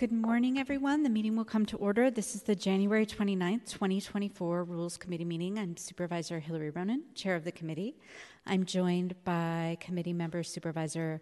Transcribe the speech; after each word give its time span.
Good 0.00 0.12
morning, 0.12 0.58
everyone. 0.58 1.02
The 1.02 1.10
meeting 1.10 1.36
will 1.36 1.44
come 1.44 1.66
to 1.66 1.76
order. 1.76 2.10
This 2.10 2.34
is 2.34 2.42
the 2.42 2.54
January 2.54 3.04
29th, 3.04 3.70
2024 3.70 4.64
Rules 4.64 4.96
Committee 4.96 5.26
meeting. 5.26 5.58
I'm 5.58 5.76
Supervisor 5.76 6.40
Hillary 6.40 6.72
Ronen, 6.72 7.02
Chair 7.14 7.36
of 7.36 7.44
the 7.44 7.52
committee. 7.52 7.96
I'm 8.46 8.64
joined 8.64 9.14
by 9.24 9.76
committee 9.78 10.14
member 10.14 10.42
Supervisor 10.42 11.20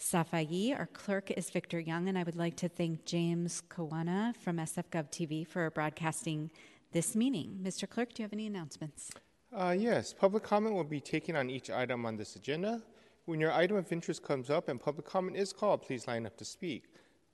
Safai. 0.00 0.74
Our 0.78 0.86
clerk 0.86 1.30
is 1.30 1.50
Victor 1.50 1.78
Young, 1.78 2.08
and 2.08 2.16
I 2.16 2.22
would 2.22 2.36
like 2.36 2.56
to 2.56 2.70
thank 2.70 3.04
James 3.04 3.62
Kawana 3.68 4.34
from 4.34 4.56
SFGov 4.56 5.10
TV 5.10 5.46
for 5.46 5.68
broadcasting 5.68 6.50
this 6.92 7.14
meeting. 7.14 7.58
Mr. 7.62 7.86
Clerk, 7.86 8.14
do 8.14 8.22
you 8.22 8.24
have 8.24 8.32
any 8.32 8.46
announcements? 8.46 9.10
Uh, 9.54 9.76
yes, 9.78 10.14
public 10.14 10.42
comment 10.42 10.74
will 10.74 10.84
be 10.84 11.00
taken 11.02 11.36
on 11.36 11.50
each 11.50 11.68
item 11.68 12.06
on 12.06 12.16
this 12.16 12.34
agenda. 12.34 12.80
When 13.26 13.40
your 13.40 13.52
item 13.52 13.76
of 13.76 13.92
interest 13.92 14.22
comes 14.22 14.48
up 14.48 14.70
and 14.70 14.80
public 14.80 15.04
comment 15.04 15.36
is 15.36 15.52
called, 15.52 15.82
please 15.82 16.08
line 16.08 16.24
up 16.24 16.38
to 16.38 16.46
speak. 16.46 16.84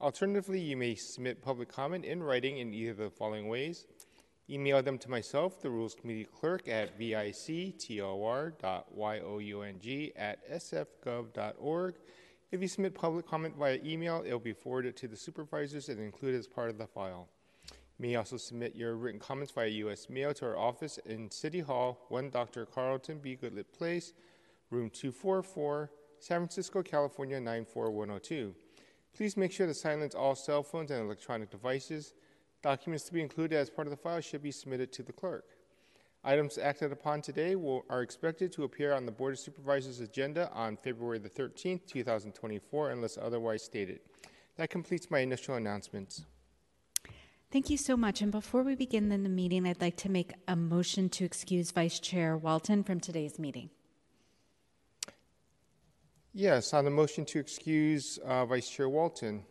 Alternatively, 0.02 0.58
you 0.58 0.76
may 0.76 0.96
submit 0.96 1.40
public 1.40 1.68
comment 1.68 2.04
in 2.04 2.20
writing 2.20 2.58
in 2.58 2.74
either 2.74 2.90
of 2.90 2.96
the 2.96 3.08
following 3.08 3.46
ways. 3.46 3.86
Email 4.50 4.82
them 4.82 4.98
to 4.98 5.08
myself, 5.08 5.62
the 5.62 5.70
Rules 5.70 5.94
Committee 5.94 6.24
Clerk, 6.24 6.66
at 6.66 6.98
victor.young 6.98 8.52
at 10.16 10.50
sfgov.org. 10.50 11.94
If 12.50 12.60
you 12.60 12.66
submit 12.66 12.94
public 12.94 13.28
comment 13.28 13.54
via 13.56 13.78
email, 13.84 14.24
it 14.26 14.32
will 14.32 14.40
be 14.40 14.52
forwarded 14.52 14.96
to 14.96 15.06
the 15.06 15.16
supervisors 15.16 15.88
and 15.88 16.00
included 16.00 16.40
as 16.40 16.48
part 16.48 16.70
of 16.70 16.78
the 16.78 16.86
file. 16.88 17.28
You 17.70 18.08
may 18.08 18.16
also 18.16 18.36
submit 18.38 18.74
your 18.74 18.96
written 18.96 19.20
comments 19.20 19.52
via 19.52 19.68
U.S. 19.68 20.10
mail 20.10 20.34
to 20.34 20.46
our 20.46 20.58
office 20.58 20.98
in 21.06 21.30
City 21.30 21.60
Hall, 21.60 22.06
1 22.08 22.30
Dr. 22.30 22.66
Carlton 22.66 23.20
B. 23.20 23.38
Goodlett 23.40 23.72
Place, 23.72 24.14
room 24.68 24.90
244, 24.90 25.92
San 26.18 26.38
Francisco, 26.38 26.82
California 26.82 27.40
94102. 27.40 28.52
Please 29.16 29.36
make 29.36 29.52
sure 29.52 29.66
to 29.66 29.74
silence 29.74 30.14
all 30.14 30.34
cell 30.34 30.62
phones 30.62 30.90
and 30.90 31.04
electronic 31.04 31.50
devices. 31.50 32.14
Documents 32.62 33.04
to 33.04 33.12
be 33.12 33.20
included 33.20 33.56
as 33.56 33.68
part 33.68 33.86
of 33.86 33.90
the 33.90 33.96
file 33.96 34.20
should 34.20 34.42
be 34.42 34.52
submitted 34.52 34.92
to 34.92 35.02
the 35.02 35.12
clerk. 35.12 35.44
Items 36.24 36.56
acted 36.56 36.92
upon 36.92 37.20
today 37.20 37.56
will, 37.56 37.84
are 37.90 38.02
expected 38.02 38.52
to 38.52 38.62
appear 38.62 38.92
on 38.92 39.04
the 39.04 39.12
Board 39.12 39.32
of 39.32 39.40
Supervisors 39.40 39.98
agenda 39.98 40.50
on 40.52 40.76
February 40.76 41.18
the 41.18 41.28
13th, 41.28 41.84
2024, 41.86 42.90
unless 42.90 43.18
otherwise 43.18 43.64
stated. 43.64 44.00
That 44.56 44.70
completes 44.70 45.10
my 45.10 45.18
initial 45.18 45.56
announcements. 45.56 46.24
Thank 47.50 47.68
you 47.68 47.76
so 47.76 47.96
much. 47.96 48.22
And 48.22 48.30
before 48.30 48.62
we 48.62 48.76
begin 48.76 49.08
the 49.08 49.18
meeting, 49.18 49.66
I'd 49.66 49.80
like 49.80 49.96
to 49.98 50.08
make 50.08 50.32
a 50.46 50.56
motion 50.56 51.08
to 51.10 51.24
excuse 51.24 51.70
Vice 51.72 51.98
Chair 51.98 52.36
Walton 52.36 52.84
from 52.84 53.00
today's 53.00 53.38
meeting. 53.38 53.70
Yes, 56.34 56.72
on 56.72 56.84
the 56.86 56.90
motion 56.90 57.24
to 57.26 57.38
excuse 57.38 58.18
uh, 58.24 58.46
Vice 58.46 58.68
Chair 58.68 58.88
Walton, 58.88 59.44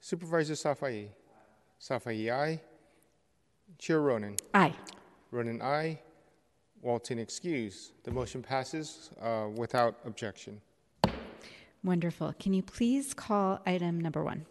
Supervisor 0.00 0.54
Safai. 0.54 1.08
Safai, 1.80 2.32
aye. 2.32 2.60
Chair 3.78 4.00
Ronen. 4.00 4.38
Aye. 4.54 4.74
Ronen, 5.32 5.60
aye. 5.60 5.98
Walton, 6.80 7.18
excuse. 7.18 7.92
The 8.04 8.12
motion 8.12 8.40
passes 8.42 9.10
uh, 9.20 9.48
without 9.56 9.96
objection. 10.04 10.60
Wonderful. 11.82 12.34
Can 12.38 12.54
you 12.54 12.62
please 12.62 13.12
call 13.12 13.60
item 13.66 14.00
number 14.00 14.22
one? 14.22 14.46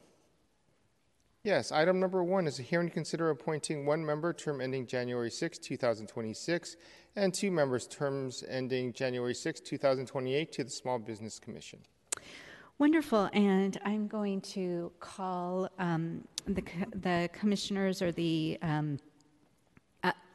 Yes, 1.46 1.74
item 1.74 2.00
number 2.00 2.24
one 2.24 2.48
is 2.48 2.60
a 2.60 2.62
hearing 2.62 2.88
to 2.88 2.94
consider 2.94 3.30
appointing 3.30 3.86
one 3.86 4.06
member, 4.06 4.32
term 4.32 4.62
ending 4.62 4.88
January 4.88 5.30
6, 5.30 5.58
2026, 5.58 6.78
and 7.18 7.34
two 7.34 7.52
members, 7.52 7.86
terms 7.86 8.46
ending 8.48 8.94
January 8.94 9.36
6, 9.36 9.60
2028, 9.60 10.54
to 10.54 10.64
the 10.64 10.70
Small 10.70 11.00
Business 11.00 11.40
Commission. 11.40 11.80
Wonderful. 12.80 13.30
And 13.34 13.78
I'm 13.84 14.08
going 14.08 14.40
to 14.42 14.94
call 15.02 15.70
um, 15.80 16.26
the, 16.46 16.64
the 16.96 17.30
commissioners 17.34 18.02
or 18.02 18.14
the 18.14 18.58
um, 18.62 19.00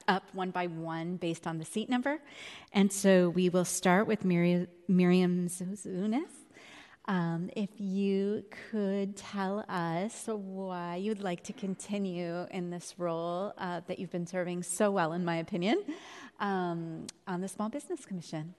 up 0.08 0.24
one 0.32 0.50
by 0.50 0.66
one 0.66 1.16
based 1.16 1.46
on 1.46 1.58
the 1.58 1.64
seat 1.64 1.88
number. 1.88 2.18
And 2.72 2.92
so 2.92 3.28
we 3.30 3.48
will 3.48 3.64
start 3.64 4.06
with 4.06 4.24
Miriam, 4.24 4.66
Miriam. 4.88 5.48
Um, 7.08 7.48
if 7.56 7.70
you 7.78 8.44
could 8.70 9.16
tell 9.16 9.64
us 9.66 10.24
why 10.26 10.96
you'd 10.96 11.22
like 11.22 11.42
to 11.44 11.54
continue 11.54 12.46
in 12.50 12.68
this 12.68 12.96
role 12.98 13.54
uh, 13.56 13.80
that 13.86 13.98
you've 13.98 14.12
been 14.12 14.26
serving 14.26 14.62
so 14.62 14.90
well, 14.90 15.14
in 15.14 15.24
my 15.24 15.36
opinion, 15.36 15.82
um, 16.38 17.06
on 17.26 17.40
the 17.40 17.48
Small 17.48 17.70
Business 17.70 18.04
Commission. 18.04 18.54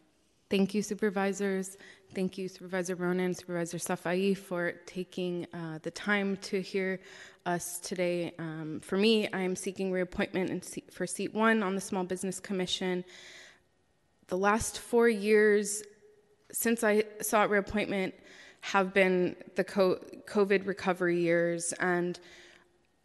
Thank 0.49 0.73
you, 0.73 0.81
supervisors. 0.81 1.77
Thank 2.15 2.39
you, 2.39 2.47
Supervisor 2.47 2.95
Ronen, 2.95 3.37
Supervisor 3.37 3.77
Safai, 3.77 4.35
for 4.35 4.71
taking 4.87 5.45
uh, 5.53 5.77
the 5.83 5.91
time 5.91 6.35
to 6.37 6.59
hear 6.59 7.01
us 7.45 7.77
today. 7.77 8.33
Um, 8.39 8.79
for 8.81 8.97
me, 8.97 9.27
I 9.31 9.41
am 9.41 9.55
seeking 9.55 9.91
reappointment 9.91 10.65
seat, 10.65 10.91
for 10.91 11.05
seat 11.05 11.35
one 11.35 11.61
on 11.61 11.75
the 11.75 11.81
Small 11.81 12.03
Business 12.03 12.39
Commission. 12.39 13.05
The 14.25 14.37
last 14.37 14.79
four 14.79 15.07
years 15.07 15.83
since 16.51 16.83
I 16.83 17.03
sought 17.21 17.49
reappointment, 17.49 18.13
have 18.61 18.93
been 18.93 19.35
the 19.55 19.63
COVID 19.63 20.67
recovery 20.67 21.21
years 21.21 21.73
and 21.73 22.19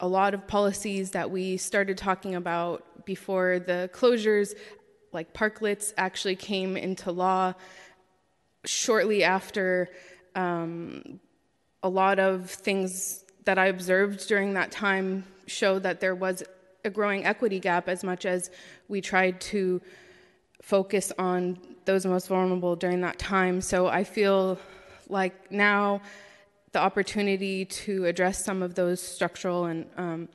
a 0.01 0.09
lot 0.09 0.35
of 0.35 0.47
policies 0.47 1.13
that 1.13 1.31
we 1.31 1.57
started 1.57 1.97
talking 1.97 2.35
about 2.35 3.05
before 3.07 3.61
the 3.61 3.89
closures, 3.93 4.55
like 5.13 5.33
parklets, 5.33 5.93
actually 5.97 6.37
came 6.37 6.77
into 6.77 7.13
law 7.13 7.55
shortly 8.65 9.23
after. 9.23 9.89
Um, 10.35 11.21
a 11.83 11.89
lot 11.89 12.19
of 12.19 12.51
things 12.51 13.25
that 13.45 13.59
I 13.59 13.67
observed 13.67 14.27
during 14.27 14.55
that 14.55 14.73
time 14.73 15.25
show 15.47 15.79
that 15.79 16.01
there 16.01 16.15
was 16.15 16.43
a 16.85 16.91
growing 16.91 17.25
equity 17.25 17.61
gap 17.61 17.89
as 17.89 18.03
much 18.03 18.27
as 18.27 18.51
we 18.89 19.01
tried 19.01 19.41
to 19.43 19.81
focus 20.63 21.13
on 21.19 21.59
those 21.87 22.07
most 22.07 22.29
vulnerable 22.29 22.77
during 22.77 23.01
that 23.03 23.19
time. 23.19 23.61
So 23.61 23.87
I 23.87 24.05
feel 24.05 24.59
like 25.09 25.51
now 25.51 26.01
the 26.73 26.81
opportunity 26.81 27.65
to 27.65 28.05
address 28.07 28.45
some 28.45 28.63
of 28.63 28.75
those 28.75 29.01
structural 29.01 29.67
and 29.67 29.87
um, 29.97 30.29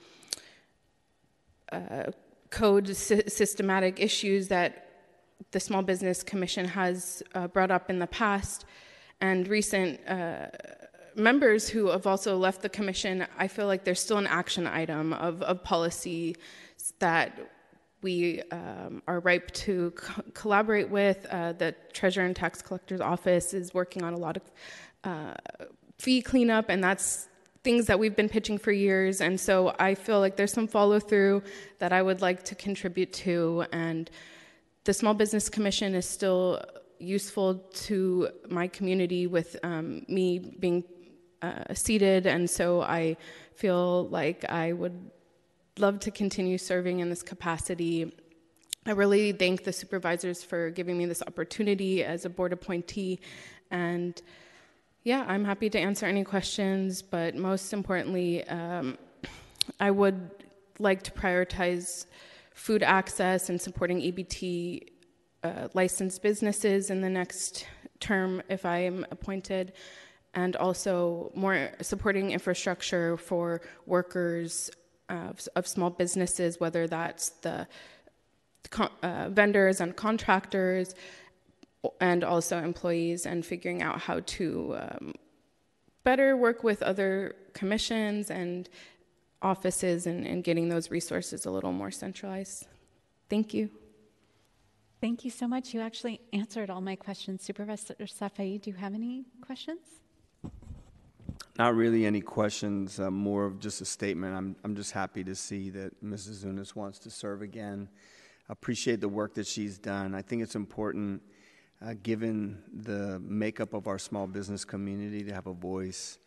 uh, 1.71 2.11
code 2.49 2.95
sy- 2.95 3.23
systematic 3.27 3.99
issues 3.99 4.47
that 4.47 4.85
the 5.51 5.59
Small 5.59 5.81
Business 5.81 6.23
Commission 6.23 6.65
has 6.65 7.23
uh, 7.33 7.47
brought 7.47 7.71
up 7.71 7.89
in 7.89 7.99
the 7.99 8.07
past 8.07 8.65
and 9.21 9.47
recent 9.47 9.99
uh, 10.07 10.47
members 11.15 11.67
who 11.67 11.87
have 11.87 12.07
also 12.07 12.37
left 12.37 12.61
the 12.61 12.69
commission, 12.69 13.25
I 13.37 13.47
feel 13.47 13.67
like 13.67 13.83
there's 13.83 14.01
still 14.01 14.17
an 14.17 14.27
action 14.27 14.65
item 14.65 15.13
of, 15.13 15.41
of 15.41 15.63
policy 15.63 16.35
that 16.99 17.37
we 18.01 18.41
um, 18.51 19.01
are 19.07 19.19
ripe 19.19 19.51
to 19.51 19.91
co- 19.91 20.23
collaborate 20.33 20.89
with. 20.89 21.25
Uh, 21.29 21.53
the 21.53 21.75
Treasurer 21.93 22.25
and 22.25 22.35
Tax 22.35 22.61
Collector's 22.61 23.01
Office 23.01 23.53
is 23.53 23.73
working 23.73 24.03
on 24.03 24.13
a 24.13 24.17
lot 24.17 24.37
of 24.37 24.43
uh, 25.03 25.33
fee 25.97 26.21
cleanup, 26.21 26.69
and 26.69 26.83
that's 26.83 27.27
things 27.63 27.87
that 27.87 27.99
we've 27.99 28.15
been 28.15 28.29
pitching 28.29 28.57
for 28.57 28.71
years. 28.71 29.21
And 29.21 29.39
so 29.39 29.75
I 29.79 29.95
feel 29.95 30.19
like 30.19 30.37
there's 30.37 30.53
some 30.53 30.67
follow 30.67 30.99
through 30.99 31.43
that 31.79 31.91
I 31.91 32.01
would 32.01 32.21
like 32.21 32.43
to 32.43 32.55
contribute 32.55 33.11
to. 33.13 33.65
And 33.73 34.09
the 34.85 34.93
Small 34.93 35.13
Business 35.13 35.49
Commission 35.49 35.93
is 35.93 36.07
still 36.07 36.61
useful 36.99 37.55
to 37.55 38.29
my 38.49 38.67
community 38.67 39.27
with 39.27 39.57
um, 39.63 40.05
me 40.07 40.39
being 40.39 40.83
uh, 41.41 41.73
seated. 41.73 42.25
And 42.25 42.49
so 42.49 42.81
I 42.81 43.17
feel 43.55 44.07
like 44.07 44.45
I 44.49 44.73
would 44.73 45.11
love 45.77 45.99
to 46.01 46.11
continue 46.11 46.57
serving 46.57 46.99
in 46.99 47.09
this 47.09 47.21
capacity. 47.21 48.11
I 48.85 48.91
really 48.91 49.31
thank 49.31 49.63
the 49.63 49.73
supervisors 49.73 50.43
for 50.43 50.69
giving 50.69 50.97
me 50.97 51.05
this 51.05 51.21
opportunity 51.21 52.03
as 52.03 52.25
a 52.25 52.29
board 52.29 52.53
appointee. 52.53 53.19
And 53.71 54.21
yeah, 55.03 55.25
I'm 55.27 55.45
happy 55.45 55.69
to 55.69 55.79
answer 55.79 56.05
any 56.05 56.23
questions, 56.23 57.01
but 57.01 57.35
most 57.35 57.73
importantly, 57.73 58.43
um, 58.47 58.97
I 59.79 59.91
would 59.91 60.31
like 60.79 61.03
to 61.03 61.11
prioritize 61.11 62.05
food 62.53 62.83
access 62.83 63.49
and 63.49 63.61
supporting 63.61 64.01
EBT 64.01 64.87
uh, 65.43 65.67
licensed 65.73 66.21
businesses 66.21 66.89
in 66.89 67.01
the 67.01 67.09
next 67.09 67.65
term 67.99 68.41
if 68.49 68.65
I 68.65 68.79
am 68.79 69.05
appointed, 69.11 69.73
and 70.33 70.55
also 70.55 71.31
more 71.35 71.69
supporting 71.81 72.31
infrastructure 72.31 73.17
for 73.17 73.61
workers 73.85 74.69
of, 75.09 75.47
of 75.55 75.67
small 75.67 75.89
businesses, 75.89 76.59
whether 76.59 76.87
that's 76.87 77.29
the 77.41 77.67
uh, 79.01 79.29
vendors 79.29 79.81
and 79.81 79.95
contractors, 79.95 80.95
and 81.99 82.23
also 82.23 82.57
employees, 82.61 83.25
and 83.25 83.45
figuring 83.45 83.81
out 83.81 83.99
how 83.99 84.19
to 84.25 84.75
um, 84.79 85.13
better 86.03 86.35
work 86.35 86.63
with 86.63 86.81
other 86.83 87.35
commissions 87.53 88.29
and 88.29 88.69
offices 89.41 90.05
and, 90.05 90.25
and 90.25 90.43
getting 90.43 90.69
those 90.69 90.91
resources 90.91 91.45
a 91.45 91.51
little 91.51 91.71
more 91.71 91.91
centralized. 91.91 92.67
Thank 93.29 93.53
you. 93.53 93.69
Thank 95.01 95.23
you 95.23 95.31
so 95.31 95.47
much. 95.47 95.73
You 95.73 95.79
actually 95.79 96.19
answered 96.33 96.69
all 96.69 96.81
my 96.81 96.95
questions. 96.95 97.43
Supervisor 97.43 97.95
Safai, 98.01 98.61
do 98.61 98.69
you 98.69 98.75
have 98.75 98.93
any 98.93 99.23
questions? 99.39 99.79
Not 101.59 101.75
really 101.75 102.05
any 102.05 102.21
questions, 102.21 103.01
uh, 103.01 103.11
more 103.11 103.45
of 103.45 103.59
just 103.59 103.81
a 103.81 103.85
statement. 103.85 104.33
I'm, 104.33 104.55
I'm 104.63 104.77
just 104.77 104.93
happy 104.93 105.25
to 105.25 105.35
see 105.35 105.69
that 105.71 106.01
Mrs. 106.01 106.45
Zouzounis 106.45 106.73
wants 106.73 106.99
to 106.99 107.09
serve 107.09 107.41
again. 107.41 107.89
Appreciate 108.47 109.01
the 109.01 109.09
work 109.09 109.33
that 109.33 109.45
she's 109.45 109.77
done. 109.77 110.15
I 110.15 110.21
think 110.21 110.41
it's 110.41 110.55
important, 110.55 111.21
uh, 111.85 111.95
given 112.01 112.63
the 112.73 113.19
makeup 113.19 113.73
of 113.73 113.87
our 113.87 113.99
small 113.99 114.25
business 114.25 114.63
community, 114.63 115.21
to 115.25 115.33
have 115.33 115.47
a 115.47 115.53
voice 115.53 116.19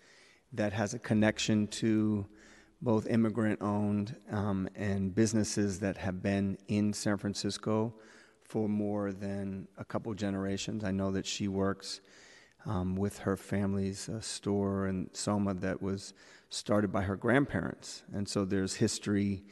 that 0.52 0.75
has 0.75 0.93
a 0.93 0.99
connection 0.99 1.67
to 1.69 2.26
both 2.82 3.06
immigrant 3.06 3.62
owned 3.62 4.14
um, 4.31 4.69
and 4.75 5.14
businesses 5.14 5.81
that 5.81 5.96
have 5.96 6.23
been 6.23 6.58
in 6.69 6.93
San 6.93 7.17
Francisco 7.17 7.94
for 8.44 8.69
more 8.69 9.12
than 9.12 9.67
a 9.78 9.85
couple 9.87 10.12
generations. 10.12 10.85
I 10.85 10.90
know 10.90 11.11
that 11.12 11.25
she 11.25 11.49
works 11.49 12.02
um, 12.67 12.97
with 12.97 13.19
her 13.19 13.37
family's 13.37 14.09
uh, 14.09 14.20
store 14.20 14.87
in 14.87 15.11
Soma 15.12 15.55
that 15.55 15.82
was 15.82 16.14
started 16.49 16.93
by 16.93 17.03
her 17.03 17.17
grandparents. 17.17 18.03
And 18.12 18.29
so 18.29 18.44
there's 18.44 18.75
history 18.75 19.43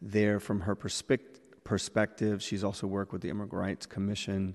there 0.00 0.40
from 0.40 0.60
her 0.60 0.74
perspective. 0.74 1.40
perspective. 1.64 2.42
She's 2.42 2.62
also 2.62 2.86
worked 2.86 3.12
with 3.12 3.22
the 3.22 3.30
Immigrant 3.30 3.52
Rights 3.66 3.86
Commission 3.86 4.54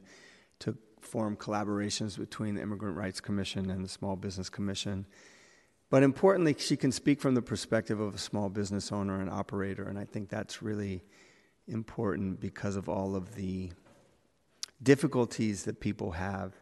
to 0.60 0.78
form 1.02 1.36
collaborations 1.36 2.18
between 2.18 2.56
the 2.56 2.62
Immigrant 2.62 2.96
Rights 2.96 3.20
Commission 3.20 3.70
and 3.70 3.84
the 3.84 3.90
Small 3.90 4.16
Business 4.16 4.50
Commission. 4.50 5.06
But 5.90 6.04
importantly, 6.04 6.56
she 6.58 6.78
can 6.78 6.92
speak 6.92 7.20
from 7.20 7.34
the 7.34 7.42
perspective 7.42 8.00
of 8.00 8.14
a 8.14 8.20
small 8.20 8.50
business 8.50 8.92
owner 8.92 9.22
and 9.22 9.30
operator, 9.30 9.90
and 9.90 9.98
I 9.98 10.06
think 10.06 10.30
that's 10.30 10.62
really 10.62 11.02
important 11.68 12.40
because 12.40 12.76
of 12.76 12.88
all 12.88 13.16
of 13.16 13.34
the 13.36 13.72
difficulties 14.82 15.64
that 15.64 15.80
people 15.80 16.12
have 16.12 16.54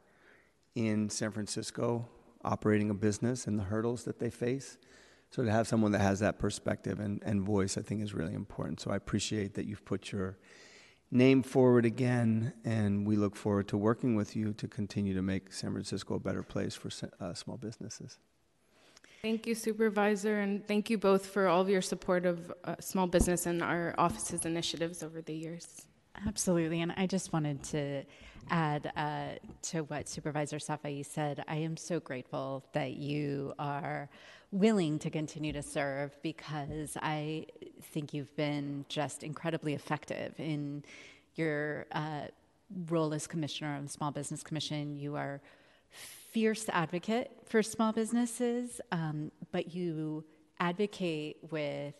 in 0.77 1.09
San 1.09 1.31
Francisco 1.31 2.07
operating 2.43 2.91
a 2.91 2.93
business 2.93 3.47
and 3.47 3.57
the 3.57 3.63
hurdles 3.63 4.03
that 4.03 4.19
they 4.19 4.29
face. 4.29 4.77
So 5.31 5.43
to 5.43 5.51
have 5.51 5.67
someone 5.67 5.91
that 5.93 6.01
has 6.01 6.19
that 6.19 6.37
perspective 6.37 6.99
and, 6.99 7.19
and 7.25 7.41
voice, 7.41 7.79
I 7.79 7.81
think 7.81 8.03
is 8.03 8.13
really 8.13 8.35
important. 8.35 8.79
So 8.79 8.91
I 8.91 8.95
appreciate 8.95 9.55
that 9.55 9.65
you've 9.65 9.83
put 9.83 10.11
your 10.11 10.37
name 11.09 11.41
forward 11.41 11.83
again, 11.83 12.53
and 12.63 13.07
we 13.07 13.15
look 13.15 13.35
forward 13.35 13.67
to 13.69 13.77
working 13.77 14.15
with 14.15 14.35
you 14.35 14.53
to 14.53 14.67
continue 14.67 15.15
to 15.15 15.23
make 15.23 15.51
San 15.51 15.71
Francisco 15.71 16.15
a 16.15 16.19
better 16.19 16.43
place 16.43 16.75
for 16.75 16.89
uh, 17.19 17.33
small 17.33 17.57
businesses. 17.57 18.19
Thank 19.23 19.47
you, 19.47 19.55
Supervisor, 19.55 20.39
and 20.39 20.65
thank 20.67 20.91
you 20.91 20.99
both 20.99 21.25
for 21.25 21.47
all 21.47 21.61
of 21.61 21.69
your 21.69 21.81
support 21.81 22.27
of 22.27 22.53
uh, 22.63 22.75
small 22.79 23.07
business 23.07 23.47
and 23.47 23.63
our 23.63 23.95
office's 23.97 24.45
initiatives 24.45 25.01
over 25.01 25.23
the 25.23 25.33
years. 25.33 25.87
Absolutely, 26.25 26.81
and 26.81 26.93
I 26.97 27.05
just 27.05 27.31
wanted 27.31 27.63
to 27.65 28.03
add 28.49 28.91
uh, 28.95 29.35
to 29.61 29.81
what 29.81 30.09
Supervisor 30.09 30.57
Safai 30.57 31.05
said. 31.05 31.43
I 31.47 31.57
am 31.57 31.77
so 31.77 31.99
grateful 31.99 32.63
that 32.73 32.93
you 32.93 33.53
are 33.59 34.09
willing 34.51 34.97
to 34.99 35.09
continue 35.09 35.53
to 35.53 35.61
serve 35.61 36.17
because 36.23 36.97
I 37.01 37.45
think 37.81 38.13
you've 38.13 38.35
been 38.35 38.85
just 38.89 39.21
incredibly 39.21 39.73
effective 39.73 40.33
in 40.39 40.83
your 41.35 41.85
uh, 41.91 42.27
role 42.89 43.13
as 43.13 43.27
commissioner 43.27 43.75
of 43.75 43.83
the 43.83 43.89
Small 43.89 44.11
Business 44.11 44.41
Commission. 44.41 44.95
You 44.95 45.15
are 45.15 45.41
fierce 45.89 46.67
advocate 46.69 47.31
for 47.45 47.61
small 47.61 47.91
businesses, 47.91 48.81
um, 48.91 49.31
but 49.51 49.73
you 49.75 50.23
advocate 50.59 51.37
with 51.51 51.93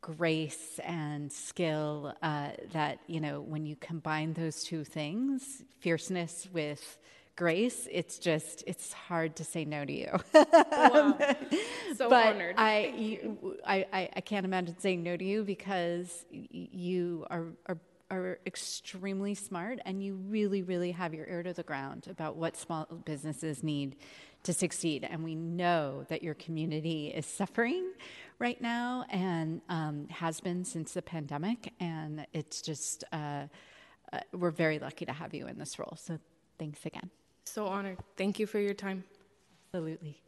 grace 0.00 0.78
and 0.84 1.32
skill 1.32 2.14
uh, 2.22 2.50
that 2.72 2.98
you 3.06 3.20
know 3.20 3.40
when 3.40 3.66
you 3.66 3.76
combine 3.76 4.32
those 4.32 4.62
two 4.62 4.84
things 4.84 5.62
fierceness 5.80 6.48
with 6.52 6.98
grace 7.36 7.86
it's 7.90 8.18
just 8.18 8.64
it's 8.66 8.92
hard 8.92 9.36
to 9.36 9.44
say 9.44 9.64
no 9.64 9.84
to 9.84 9.92
you. 9.92 10.10
Wow. 10.34 11.18
so 11.96 12.08
but 12.08 12.34
honored. 12.34 12.54
I, 12.56 12.94
you, 12.96 13.58
I, 13.66 14.10
I 14.16 14.20
can't 14.22 14.46
imagine 14.46 14.78
saying 14.78 15.02
no 15.02 15.16
to 15.16 15.24
you 15.24 15.44
because 15.44 16.24
you 16.30 17.26
are, 17.30 17.46
are 17.66 17.78
are 18.08 18.38
extremely 18.46 19.34
smart 19.34 19.80
and 19.84 20.02
you 20.02 20.14
really 20.14 20.62
really 20.62 20.92
have 20.92 21.12
your 21.12 21.26
ear 21.26 21.42
to 21.42 21.52
the 21.52 21.64
ground 21.64 22.06
about 22.08 22.36
what 22.36 22.56
small 22.56 22.86
businesses 23.04 23.62
need 23.64 23.96
to 24.44 24.52
succeed. 24.52 25.06
And 25.08 25.24
we 25.24 25.34
know 25.34 26.04
that 26.08 26.22
your 26.22 26.34
community 26.34 27.08
is 27.08 27.26
suffering 27.26 27.90
right 28.38 28.60
now 28.60 29.04
and 29.10 29.60
um, 29.68 30.08
has 30.08 30.40
been 30.40 30.64
since 30.64 30.92
the 30.92 31.02
pandemic. 31.02 31.72
And 31.80 32.26
it's 32.32 32.62
just, 32.62 33.04
uh, 33.12 33.46
uh, 34.12 34.20
we're 34.32 34.50
very 34.50 34.78
lucky 34.78 35.04
to 35.06 35.12
have 35.12 35.34
you 35.34 35.46
in 35.46 35.58
this 35.58 35.78
role. 35.78 35.96
So 36.00 36.18
thanks 36.58 36.84
again. 36.84 37.10
So 37.44 37.66
honored. 37.66 37.98
Thank 38.16 38.38
you 38.38 38.46
for 38.46 38.58
your 38.58 38.74
time. 38.74 39.04
Absolutely. 39.68 40.22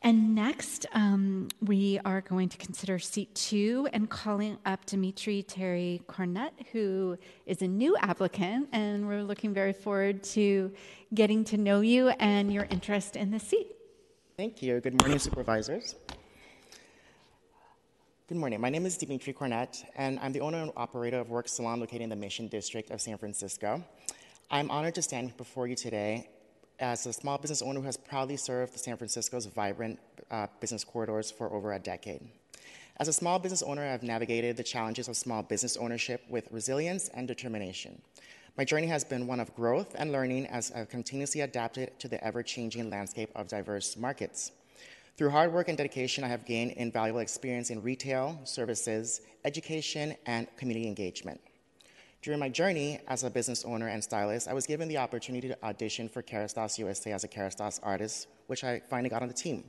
And 0.00 0.36
next, 0.36 0.86
um, 0.92 1.48
we 1.60 1.98
are 2.04 2.20
going 2.20 2.48
to 2.50 2.56
consider 2.56 3.00
seat 3.00 3.34
two 3.34 3.88
and 3.92 4.08
calling 4.08 4.56
up 4.64 4.86
Dimitri 4.86 5.42
Terry 5.42 6.02
Cornett, 6.08 6.52
who 6.70 7.18
is 7.46 7.62
a 7.62 7.66
new 7.66 7.96
applicant, 7.96 8.68
and 8.72 9.08
we're 9.08 9.24
looking 9.24 9.52
very 9.52 9.72
forward 9.72 10.22
to 10.22 10.72
getting 11.12 11.42
to 11.46 11.56
know 11.56 11.80
you 11.80 12.10
and 12.10 12.52
your 12.52 12.68
interest 12.70 13.16
in 13.16 13.32
the 13.32 13.40
seat. 13.40 13.74
Thank 14.36 14.62
you. 14.62 14.80
Good 14.80 15.02
morning, 15.02 15.18
supervisors. 15.18 15.96
Good 18.28 18.36
morning. 18.36 18.60
My 18.60 18.68
name 18.68 18.84
is 18.84 18.98
Dimitri 18.98 19.32
Cornett, 19.32 19.84
and 19.96 20.18
I'm 20.20 20.32
the 20.32 20.42
owner 20.42 20.58
and 20.58 20.70
operator 20.76 21.18
of 21.18 21.30
Work 21.30 21.48
Salon 21.48 21.80
located 21.80 22.02
in 22.02 22.10
the 22.10 22.16
Mission 22.16 22.46
District 22.46 22.90
of 22.90 23.00
San 23.00 23.16
Francisco. 23.16 23.82
I'm 24.50 24.70
honored 24.70 24.96
to 24.96 25.00
stand 25.00 25.34
before 25.38 25.66
you 25.66 25.74
today 25.74 26.28
as 26.78 27.06
a 27.06 27.12
small 27.14 27.38
business 27.38 27.62
owner 27.62 27.80
who 27.80 27.86
has 27.86 27.96
proudly 27.96 28.36
served 28.36 28.78
San 28.78 28.98
Francisco's 28.98 29.46
vibrant 29.46 29.98
uh, 30.30 30.46
business 30.60 30.84
corridors 30.84 31.30
for 31.30 31.50
over 31.50 31.72
a 31.72 31.78
decade. 31.78 32.20
As 32.98 33.08
a 33.08 33.14
small 33.14 33.38
business 33.38 33.62
owner, 33.62 33.82
I've 33.82 34.02
navigated 34.02 34.58
the 34.58 34.62
challenges 34.62 35.08
of 35.08 35.16
small 35.16 35.42
business 35.42 35.78
ownership 35.78 36.20
with 36.28 36.52
resilience 36.52 37.08
and 37.14 37.26
determination. 37.26 37.98
My 38.58 38.64
journey 38.66 38.88
has 38.88 39.04
been 39.04 39.26
one 39.26 39.40
of 39.40 39.56
growth 39.56 39.96
and 39.98 40.12
learning 40.12 40.48
as 40.48 40.70
I've 40.72 40.90
continuously 40.90 41.40
adapted 41.40 41.98
to 42.00 42.08
the 42.08 42.22
ever 42.22 42.42
changing 42.42 42.90
landscape 42.90 43.30
of 43.34 43.48
diverse 43.48 43.96
markets. 43.96 44.52
Through 45.18 45.30
hard 45.30 45.52
work 45.52 45.66
and 45.66 45.76
dedication, 45.76 46.22
I 46.22 46.28
have 46.28 46.44
gained 46.44 46.70
invaluable 46.76 47.18
experience 47.18 47.70
in 47.70 47.82
retail, 47.82 48.38
services, 48.44 49.22
education, 49.44 50.14
and 50.26 50.46
community 50.56 50.86
engagement. 50.86 51.40
During 52.22 52.38
my 52.38 52.48
journey 52.48 53.00
as 53.08 53.24
a 53.24 53.30
business 53.30 53.64
owner 53.64 53.88
and 53.88 54.02
stylist, 54.02 54.46
I 54.46 54.54
was 54.54 54.64
given 54.64 54.86
the 54.86 54.98
opportunity 54.98 55.48
to 55.48 55.64
audition 55.64 56.08
for 56.08 56.22
Kerastase 56.22 56.78
USA 56.78 57.10
as 57.10 57.24
a 57.24 57.28
Kerastase 57.28 57.80
artist, 57.82 58.28
which 58.46 58.62
I 58.62 58.80
finally 58.88 59.10
got 59.10 59.22
on 59.22 59.26
the 59.26 59.34
team. 59.34 59.64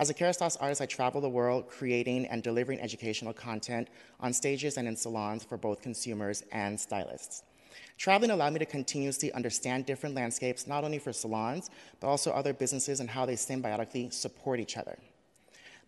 As 0.00 0.10
a 0.10 0.14
Kerastase 0.14 0.56
artist, 0.60 0.80
I 0.80 0.86
travel 0.86 1.20
the 1.20 1.28
world 1.28 1.68
creating 1.68 2.26
and 2.26 2.42
delivering 2.42 2.80
educational 2.80 3.32
content 3.32 3.86
on 4.18 4.32
stages 4.32 4.78
and 4.78 4.88
in 4.88 4.96
salons 4.96 5.44
for 5.44 5.56
both 5.56 5.80
consumers 5.80 6.42
and 6.50 6.78
stylists. 6.80 7.44
Traveling 7.98 8.30
allowed 8.30 8.52
me 8.52 8.58
to 8.58 8.66
continuously 8.66 9.32
understand 9.32 9.86
different 9.86 10.14
landscapes, 10.14 10.66
not 10.66 10.84
only 10.84 10.98
for 10.98 11.12
salons, 11.12 11.70
but 12.00 12.08
also 12.08 12.30
other 12.32 12.52
businesses 12.52 13.00
and 13.00 13.08
how 13.08 13.26
they 13.26 13.34
symbiotically 13.34 14.12
support 14.12 14.60
each 14.60 14.76
other. 14.76 14.98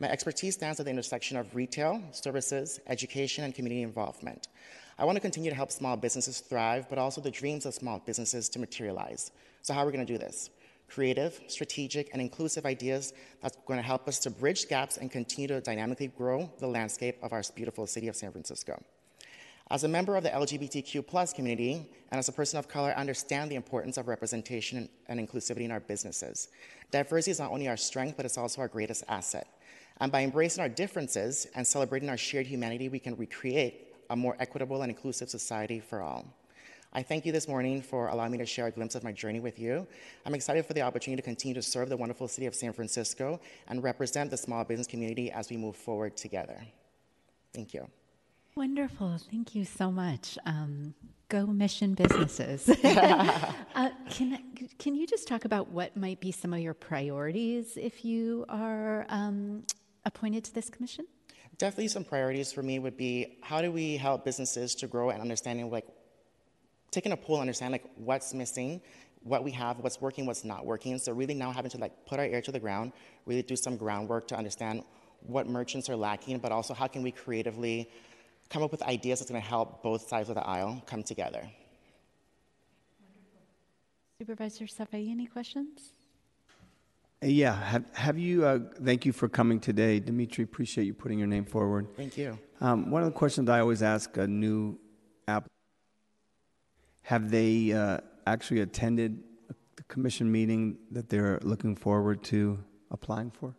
My 0.01 0.11
expertise 0.11 0.55
stands 0.55 0.81
at 0.81 0.87
the 0.87 0.91
intersection 0.91 1.37
of 1.37 1.55
retail, 1.55 2.03
services, 2.11 2.81
education, 2.89 3.45
and 3.45 3.55
community 3.55 3.83
involvement. 3.83 4.49
I 4.99 5.05
want 5.05 5.17
to 5.17 5.21
continue 5.21 5.51
to 5.51 5.57
help 5.57 5.71
small 5.71 5.97
businesses 5.97 6.41
thrive, 6.41 6.89
but 6.89 6.99
also 6.99 7.21
the 7.21 7.31
dreams 7.31 7.65
of 7.67 7.75
small 7.75 8.01
businesses 8.05 8.49
to 8.51 8.59
materialize. 8.59 9.31
So, 9.63 9.73
how 9.73 9.83
are 9.83 9.87
we 9.87 9.93
going 9.93 10.07
to 10.07 10.13
do 10.13 10.19
this? 10.19 10.51
Creative, 10.89 11.41
strategic, 11.47 12.11
and 12.13 12.21
inclusive 12.21 12.67
ideas 12.67 13.13
that's 13.41 13.57
going 13.67 13.79
to 13.79 13.87
help 13.87 14.07
us 14.07 14.19
to 14.21 14.31
bridge 14.31 14.69
gaps 14.69 14.97
and 14.99 15.11
continue 15.11 15.49
to 15.49 15.61
dynamically 15.61 16.09
grow 16.09 16.51
the 16.59 16.67
landscape 16.67 17.17
of 17.23 17.33
our 17.33 17.43
beautiful 17.55 17.87
city 17.87 18.09
of 18.09 18.17
San 18.17 18.31
Francisco. 18.31 18.81
As 19.71 19.83
a 19.83 19.89
member 19.89 20.17
of 20.17 20.23
the 20.23 20.31
LGBTQ 20.31 21.07
plus 21.07 21.33
community 21.33 21.89
and 22.11 22.19
as 22.19 22.29
a 22.29 22.33
person 22.33 22.59
of 22.59 22.69
color, 22.69 22.93
I 22.95 23.01
understand 23.01 23.51
the 23.51 23.57
importance 23.57 23.97
of 23.97 24.09
representation 24.09 24.89
and 25.09 25.19
inclusivity 25.19 25.63
in 25.63 25.71
our 25.71 25.81
businesses. 25.81 26.49
Diversity 26.91 27.31
is 27.31 27.41
not 27.41 27.51
only 27.51 27.67
our 27.69 27.77
strength, 27.77 28.17
but 28.17 28.27
it's 28.27 28.37
also 28.37 28.61
our 28.61 28.69
greatest 28.69 29.05
asset. 29.09 29.49
And 30.01 30.13
by 30.13 30.23
embracing 30.23 30.61
our 30.61 30.69
differences 30.69 31.47
and 31.55 31.67
celebrating 31.67 32.11
our 32.11 32.17
shared 32.17 32.47
humanity, 32.47 32.89
we 32.89 32.99
can 32.99 33.17
recreate 33.17 33.95
a 34.11 34.17
more 34.17 34.37
equitable 34.39 34.83
and 34.83 34.91
inclusive 34.91 35.31
society 35.31 35.81
for 35.81 36.03
all. 36.03 36.27
I 36.93 37.03
thank 37.03 37.25
you 37.25 37.33
this 37.33 37.49
morning 37.49 37.81
for 37.81 38.09
allowing 38.09 38.33
me 38.33 38.39
to 38.39 38.47
share 38.47 38.67
a 38.67 38.71
glimpse 38.71 38.95
of 38.95 39.03
my 39.03 39.13
journey 39.13 39.41
with 39.41 39.59
you. 39.59 39.87
I'm 40.27 40.35
excited 40.35 40.65
for 40.67 40.75
the 40.75 40.83
opportunity 40.83 41.21
to 41.21 41.25
continue 41.25 41.55
to 41.55 41.63
serve 41.63 41.89
the 41.89 41.97
wonderful 41.97 42.29
city 42.29 42.47
of 42.47 42.55
San 42.55 42.73
Francisco 42.73 43.41
and 43.67 43.83
represent 43.83 44.31
the 44.31 44.37
small 44.37 44.63
business 44.63 44.87
community 44.87 45.33
as 45.33 45.51
we 45.51 45.57
move 45.57 45.75
forward 45.75 46.17
together. 46.17 46.61
Thank 47.53 47.75
you. 47.75 47.89
Wonderful. 48.57 49.19
Thank 49.31 49.55
you 49.57 49.65
so 49.65 49.91
much. 49.91 50.39
Um, 50.47 50.95
go 51.29 51.45
mission 51.47 51.95
businesses. 51.95 52.69
uh, 52.85 53.91
can, 54.11 54.39
can 54.79 54.95
you 54.95 55.07
just 55.07 55.27
talk 55.27 55.45
about 55.45 55.71
what 55.71 55.97
might 55.97 56.21
be 56.21 56.31
some 56.31 56.53
of 56.53 56.61
your 56.61 56.75
priorities 56.75 57.77
if 57.77 58.05
you 58.05 58.45
are 58.49 59.07
um, 59.09 59.65
appointed 60.05 60.45
to 60.45 60.55
this 60.55 60.71
commission? 60.71 61.07
Definitely 61.59 61.89
some 61.89 62.05
priorities 62.05 62.53
for 62.53 62.63
me 62.63 62.79
would 62.79 62.97
be 62.97 63.39
how 63.43 63.61
do 63.61 63.73
we 63.73 63.97
help 63.97 64.25
businesses 64.25 64.77
to 64.77 64.87
grow 64.87 65.11
and 65.11 65.21
understanding 65.21 65.69
like 65.71 65.87
taking 66.93 67.11
a 67.11 67.17
poll 67.17 67.41
understand 67.41 67.73
like 67.73 67.85
what's 67.97 68.33
missing 68.35 68.81
what 69.25 69.43
we 69.43 69.51
have, 69.51 69.79
what's 69.79 70.01
working, 70.01 70.27
what's 70.27 70.45
not 70.45 70.65
working. 70.65 70.99
So 70.99 71.13
really 71.13 71.35
now 71.35 71.51
having 71.51 71.71
to 71.73 71.79
like 71.79 72.07
put 72.07 72.21
our 72.21 72.27
ear 72.27 72.43
to 72.43 72.53
the 72.53 72.61
ground, 72.61 72.93
really 73.27 73.43
do 73.43 73.57
some 73.57 73.77
groundwork 73.77 74.29
to 74.29 74.37
understand 74.37 74.85
what 75.27 75.49
merchants 75.49 75.89
are 75.89 75.97
lacking, 75.97 76.39
but 76.39 76.53
also 76.53 76.75
how 76.75 76.87
can 76.87 77.03
we 77.03 77.11
creatively 77.11 77.91
come 78.51 78.63
up 78.63 78.71
with 78.71 78.83
ideas 78.83 79.19
that's 79.19 79.31
going 79.31 79.41
to 79.41 79.49
help 79.49 79.83
both 79.83 80.09
sides 80.09 80.29
of 80.29 80.35
the 80.37 80.47
aisle 80.47 80.83
come 80.87 81.03
together. 81.03 81.43
Supervisor 84.19 84.67
Safai, 84.67 85.11
any 85.11 85.27
questions? 85.27 85.91
Uh, 87.23 87.27
Yeah, 87.27 87.55
have, 87.61 87.85
have 87.95 88.19
you, 88.19 88.45
uh, 88.45 88.59
thank 88.83 89.05
you 89.05 89.13
for 89.13 89.29
coming 89.29 89.59
today. 89.59 89.99
Dimitri, 89.99 90.45
appreciate 90.45 90.85
you 90.85 90.95
putting 90.95 91.19
your 91.19 91.27
name 91.27 91.45
forward. 91.45 91.89
Thank 91.97 92.17
you. 92.17 92.39
Um, 92.61 92.91
one 92.91 93.03
of 93.03 93.07
the 93.13 93.19
questions 93.19 93.49
I 93.49 93.61
always 93.61 93.83
ask 93.83 94.17
a 94.17 94.27
new 94.27 94.79
app, 95.27 95.47
have 97.03 97.31
they 97.31 97.73
uh, 97.73 97.99
actually 98.27 98.61
attended 98.61 99.23
the 99.77 99.83
commission 99.85 100.31
meeting 100.31 100.79
that 100.93 101.09
they're 101.09 101.41
looking 101.43 101.75
forward 101.75 102.23
to 102.25 102.59
applying 102.91 103.31
for? 103.31 103.55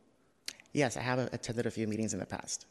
Yes, 0.74 0.98
I 0.98 1.02
have 1.02 1.20
attended 1.20 1.66
a 1.66 1.72
few 1.72 1.88
meetings 1.88 2.14
in 2.14 2.20
the 2.20 2.26
past. 2.26 2.66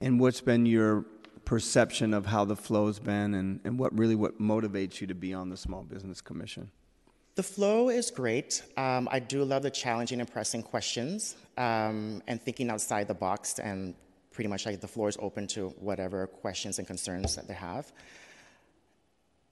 And 0.00 0.20
what's 0.20 0.40
been 0.40 0.66
your 0.66 1.06
perception 1.44 2.12
of 2.12 2.26
how 2.26 2.44
the 2.44 2.56
flow's 2.56 2.98
been 2.98 3.34
and, 3.34 3.60
and 3.64 3.78
what 3.78 3.96
really 3.96 4.14
what 4.14 4.40
motivates 4.40 5.00
you 5.00 5.06
to 5.06 5.14
be 5.14 5.32
on 5.32 5.48
the 5.48 5.56
Small 5.56 5.82
Business 5.82 6.20
Commission? 6.20 6.70
The 7.36 7.42
flow 7.42 7.90
is 7.90 8.10
great. 8.10 8.62
Um, 8.76 9.08
I 9.10 9.18
do 9.18 9.44
love 9.44 9.62
the 9.62 9.70
challenging 9.70 10.20
and 10.20 10.30
pressing 10.30 10.62
questions 10.62 11.36
um, 11.58 12.22
and 12.26 12.40
thinking 12.40 12.70
outside 12.70 13.08
the 13.08 13.14
box, 13.14 13.58
and 13.58 13.94
pretty 14.32 14.48
much 14.48 14.66
like 14.66 14.80
the 14.80 14.88
floor 14.88 15.08
is 15.08 15.18
open 15.20 15.46
to 15.48 15.68
whatever 15.78 16.26
questions 16.26 16.78
and 16.78 16.86
concerns 16.86 17.36
that 17.36 17.46
they 17.46 17.54
have. 17.54 17.92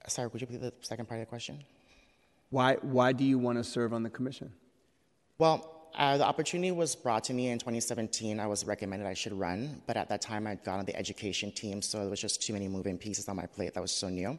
Sorry, 0.09 0.29
would 0.29 0.41
you 0.41 0.47
repeat 0.47 0.63
the 0.63 0.73
second 0.81 1.07
part 1.07 1.21
of 1.21 1.27
the 1.27 1.31
question? 1.31 1.63
Why, 2.51 2.77
why 2.83 3.13
do 3.13 3.25
you 3.25 3.39
want 3.39 3.59
to 3.59 3.65
serve 3.65 3.93
on 3.93 4.03
the 4.03 4.11
commission? 4.11 4.53
Well, 5.39 5.84
uh, 5.97 6.17
the 6.17 6.25
opportunity 6.25 6.73
was 6.73 6.95
brought 6.97 7.25
to 7.25 7.33
me 7.33 7.49
in 7.49 7.59
2017. 7.59 8.41
I 8.41 8.47
was 8.47 8.65
recommended 8.65 9.07
I 9.07 9.15
should 9.15 9.33
run, 9.33 9.81
but 9.87 9.97
at 9.97 10.09
that 10.09 10.21
time 10.21 10.47
I 10.47 10.57
got 10.57 10.79
on 10.79 10.85
the 10.85 10.97
education 10.97 11.53
team, 11.53 11.83
so 11.83 12.03
it 12.03 12.11
was 12.11 12.21
just 12.21 12.43
too 12.43 12.53
many 12.53 12.69
moving 12.69 12.99
pieces 12.99 13.29
on 13.29 13.37
my 13.37 13.47
plate. 13.47 13.75
That 13.75 13.81
was 13.81 13.93
so 13.93 14.09
new. 14.09 14.39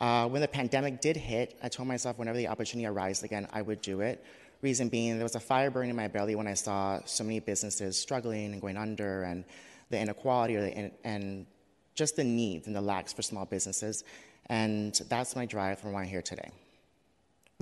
Uh, 0.00 0.28
when 0.28 0.40
the 0.40 0.48
pandemic 0.48 1.00
did 1.00 1.16
hit, 1.16 1.58
I 1.62 1.68
told 1.68 1.88
myself 1.88 2.18
whenever 2.18 2.38
the 2.38 2.48
opportunity 2.48 2.86
arises 2.86 3.24
again, 3.24 3.48
I 3.52 3.62
would 3.62 3.82
do 3.82 4.00
it. 4.00 4.24
Reason 4.62 4.88
being, 4.88 5.16
there 5.16 5.24
was 5.24 5.34
a 5.34 5.40
fire 5.40 5.70
burning 5.70 5.90
in 5.90 5.96
my 5.96 6.08
belly 6.08 6.34
when 6.34 6.46
I 6.46 6.54
saw 6.54 7.00
so 7.04 7.24
many 7.24 7.40
businesses 7.40 7.96
struggling 7.96 8.52
and 8.52 8.60
going 8.60 8.76
under, 8.76 9.24
and 9.24 9.44
the 9.90 9.98
inequality 9.98 10.56
or 10.56 10.62
the, 10.62 10.92
and 11.04 11.46
just 11.94 12.16
the 12.16 12.24
needs 12.24 12.66
and 12.66 12.76
the 12.76 12.80
lacks 12.80 13.12
for 13.12 13.22
small 13.22 13.44
businesses. 13.44 14.04
And 14.46 14.94
that's 15.08 15.34
my 15.36 15.46
drive 15.46 15.80
for 15.80 15.90
why 15.90 16.02
I'm 16.02 16.08
here 16.08 16.22
today. 16.22 16.50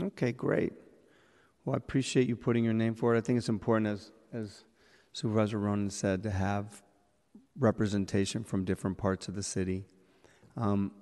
Okay, 0.01 0.33
great. 0.33 0.73
Well, 1.67 1.75
I 1.75 1.79
appreciate 1.79 2.29
you 2.29 2.37
putting 2.37 2.63
your 2.63 2.75
name 2.75 2.95
forward. 2.95 3.17
I 3.17 3.21
think 3.21 3.39
it's 3.39 3.49
important, 3.49 3.89
as, 3.89 4.13
as 4.33 4.63
Supervisor 5.13 5.59
Ronen 5.59 5.91
said, 5.91 6.23
to 6.23 6.31
have 6.31 6.81
representation 7.59 8.45
from 8.45 8.65
different 8.65 8.99
parts 8.99 9.27
of 9.27 9.35
the 9.35 9.43
city. 9.43 9.85
Um, 10.57 10.93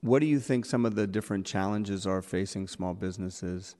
what 0.00 0.18
do 0.18 0.26
you 0.26 0.40
think 0.40 0.66
some 0.66 0.84
of 0.84 0.96
the 0.96 1.06
different 1.06 1.46
challenges 1.46 2.04
are 2.04 2.20
facing 2.20 2.66
small 2.66 2.94
businesses? 2.94 3.76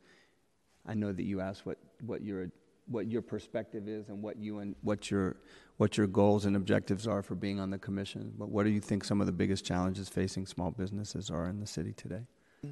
I 0.87 0.95
know 0.95 1.12
that 1.12 1.25
you 1.25 1.40
asked 1.40 1.66
what, 1.66 1.78
what 2.00 2.23
your 2.23 2.50
what 2.87 3.07
your 3.07 3.21
perspective 3.21 3.87
is 3.87 4.09
and 4.09 4.23
what 4.23 4.38
you 4.38 4.61
and 4.61 4.75
what 4.80 5.11
your 5.11 5.37
what 5.76 5.99
your 5.99 6.07
goals 6.07 6.47
and 6.47 6.57
objectives 6.57 7.07
are 7.07 7.23
for 7.23 7.35
being 7.35 7.61
on 7.61 7.68
the 7.68 7.76
commission. 7.76 8.33
But 8.38 8.49
what 8.49 8.64
do 8.64 8.71
you 8.71 8.80
think 8.80 9.04
some 9.04 9.21
of 9.21 9.26
the 9.26 9.33
biggest 9.33 9.64
challenges 9.64 10.09
facing 10.09 10.47
small 10.47 10.71
businesses 10.71 11.30
are 11.30 11.49
in 11.49 11.61
the 11.61 11.66
city 11.66 11.92
today? 11.92 12.23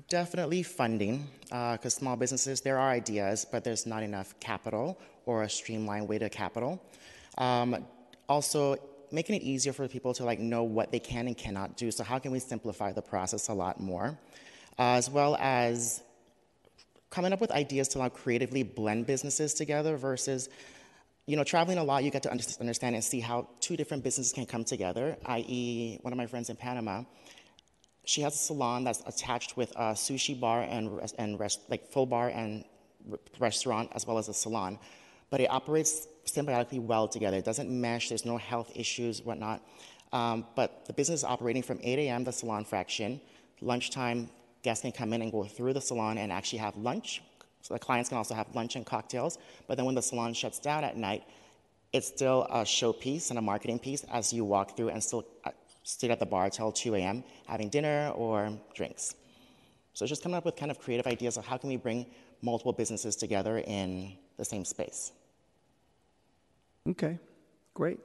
Definitely 0.08 0.64
funding, 0.64 1.28
because 1.42 1.96
uh, 1.96 2.00
small 2.00 2.16
businesses, 2.16 2.60
there 2.60 2.76
are 2.76 2.90
ideas, 2.90 3.46
but 3.50 3.62
there's 3.62 3.86
not 3.86 4.02
enough 4.02 4.34
capital 4.40 4.98
or 5.26 5.44
a 5.44 5.48
streamlined 5.48 6.08
way 6.08 6.18
to 6.18 6.28
capital. 6.28 6.82
Um, 7.38 7.86
also, 8.28 8.76
making 9.12 9.36
it 9.36 9.42
easier 9.42 9.72
for 9.72 9.86
people 9.86 10.12
to 10.14 10.24
like 10.24 10.40
know 10.40 10.64
what 10.64 10.90
they 10.90 10.98
can 10.98 11.28
and 11.28 11.38
cannot 11.38 11.76
do. 11.76 11.92
So 11.92 12.02
how 12.02 12.18
can 12.18 12.32
we 12.32 12.40
simplify 12.40 12.92
the 12.92 13.02
process 13.02 13.48
a 13.48 13.54
lot 13.54 13.78
more, 13.78 14.18
uh, 14.76 14.94
as 14.94 15.08
well 15.08 15.36
as 15.36 16.02
coming 17.10 17.32
up 17.32 17.40
with 17.40 17.52
ideas 17.52 17.86
to 17.88 17.98
like 17.98 18.12
creatively 18.12 18.64
blend 18.64 19.06
businesses 19.06 19.54
together 19.54 19.96
versus. 19.96 20.48
You 21.28 21.36
know, 21.36 21.42
traveling 21.42 21.78
a 21.78 21.82
lot, 21.82 22.04
you 22.04 22.12
get 22.12 22.22
to 22.22 22.30
understand 22.30 22.94
and 22.94 23.02
see 23.02 23.18
how 23.18 23.48
two 23.58 23.76
different 23.76 24.04
businesses 24.04 24.32
can 24.32 24.46
come 24.46 24.62
together. 24.62 25.16
I.e., 25.26 25.98
one 26.02 26.12
of 26.12 26.16
my 26.16 26.26
friends 26.26 26.50
in 26.50 26.56
Panama, 26.56 27.02
she 28.06 28.22
has 28.22 28.34
a 28.34 28.38
salon 28.38 28.84
that's 28.84 29.02
attached 29.04 29.56
with 29.56 29.72
a 29.72 29.92
sushi 29.92 30.38
bar 30.38 30.62
and, 30.62 30.98
and 31.18 31.38
rest, 31.38 31.60
like 31.68 31.90
full 31.90 32.06
bar 32.06 32.28
and 32.28 32.64
restaurant 33.40 33.90
as 33.94 34.06
well 34.06 34.16
as 34.16 34.28
a 34.28 34.34
salon. 34.34 34.78
But 35.28 35.40
it 35.40 35.50
operates 35.50 36.06
symbiotically 36.25 36.80
well 36.80 37.08
together. 37.08 37.36
It 37.36 37.44
doesn't 37.44 37.68
mesh. 37.68 38.08
There's 38.08 38.25
no 38.25 38.36
health 38.36 38.70
issues 38.76 39.22
whatnot. 39.22 39.60
Um, 40.12 40.46
but 40.54 40.86
the 40.86 40.92
business 40.92 41.20
is 41.20 41.25
operating 41.25 41.64
from 41.64 41.80
8 41.82 41.98
a.m 41.98 42.22
the 42.22 42.32
salon 42.32 42.64
fraction. 42.64 43.20
Lunchtime 43.60 44.30
guests 44.62 44.82
can 44.82 44.92
come 44.92 45.12
in 45.12 45.20
and 45.20 45.32
go 45.32 45.42
through 45.42 45.72
the 45.72 45.80
salon 45.80 46.16
and 46.16 46.30
actually 46.30 46.60
have 46.60 46.76
lunch. 46.76 47.22
So 47.60 47.75
the 47.75 47.80
clients 47.80 48.08
can 48.08 48.18
also 48.18 48.34
have 48.34 48.54
lunch 48.54 48.76
and 48.76 48.86
cocktails. 48.86 49.38
But 49.66 49.76
then 49.76 49.84
when 49.84 49.96
the 49.96 50.02
salon 50.02 50.32
shuts 50.32 50.60
down 50.60 50.84
at 50.84 50.96
night 50.96 51.25
it's 51.92 52.08
still 52.08 52.46
a 52.50 52.62
showpiece 52.62 53.30
and 53.30 53.38
a 53.38 53.42
marketing 53.42 53.78
piece 53.78 54.04
as 54.12 54.32
you 54.32 54.44
walk 54.44 54.76
through 54.76 54.90
and 54.90 55.02
still 55.02 55.25
sit 55.86 56.10
at 56.10 56.18
the 56.18 56.26
bar 56.26 56.50
till 56.50 56.72
2 56.72 56.96
a.m. 56.96 57.22
having 57.46 57.68
dinner 57.68 58.10
or 58.16 58.58
drinks. 58.74 59.14
So 59.94 60.04
it's 60.04 60.10
just 60.10 60.22
coming 60.22 60.36
up 60.36 60.44
with 60.44 60.56
kind 60.56 60.70
of 60.70 60.78
creative 60.80 61.06
ideas 61.06 61.36
of 61.36 61.46
how 61.46 61.56
can 61.56 61.70
we 61.70 61.76
bring 61.76 62.06
multiple 62.42 62.72
businesses 62.72 63.14
together 63.14 63.58
in 63.58 64.12
the 64.36 64.44
same 64.44 64.64
space. 64.64 65.12
Okay, 66.88 67.18
great. 67.72 67.98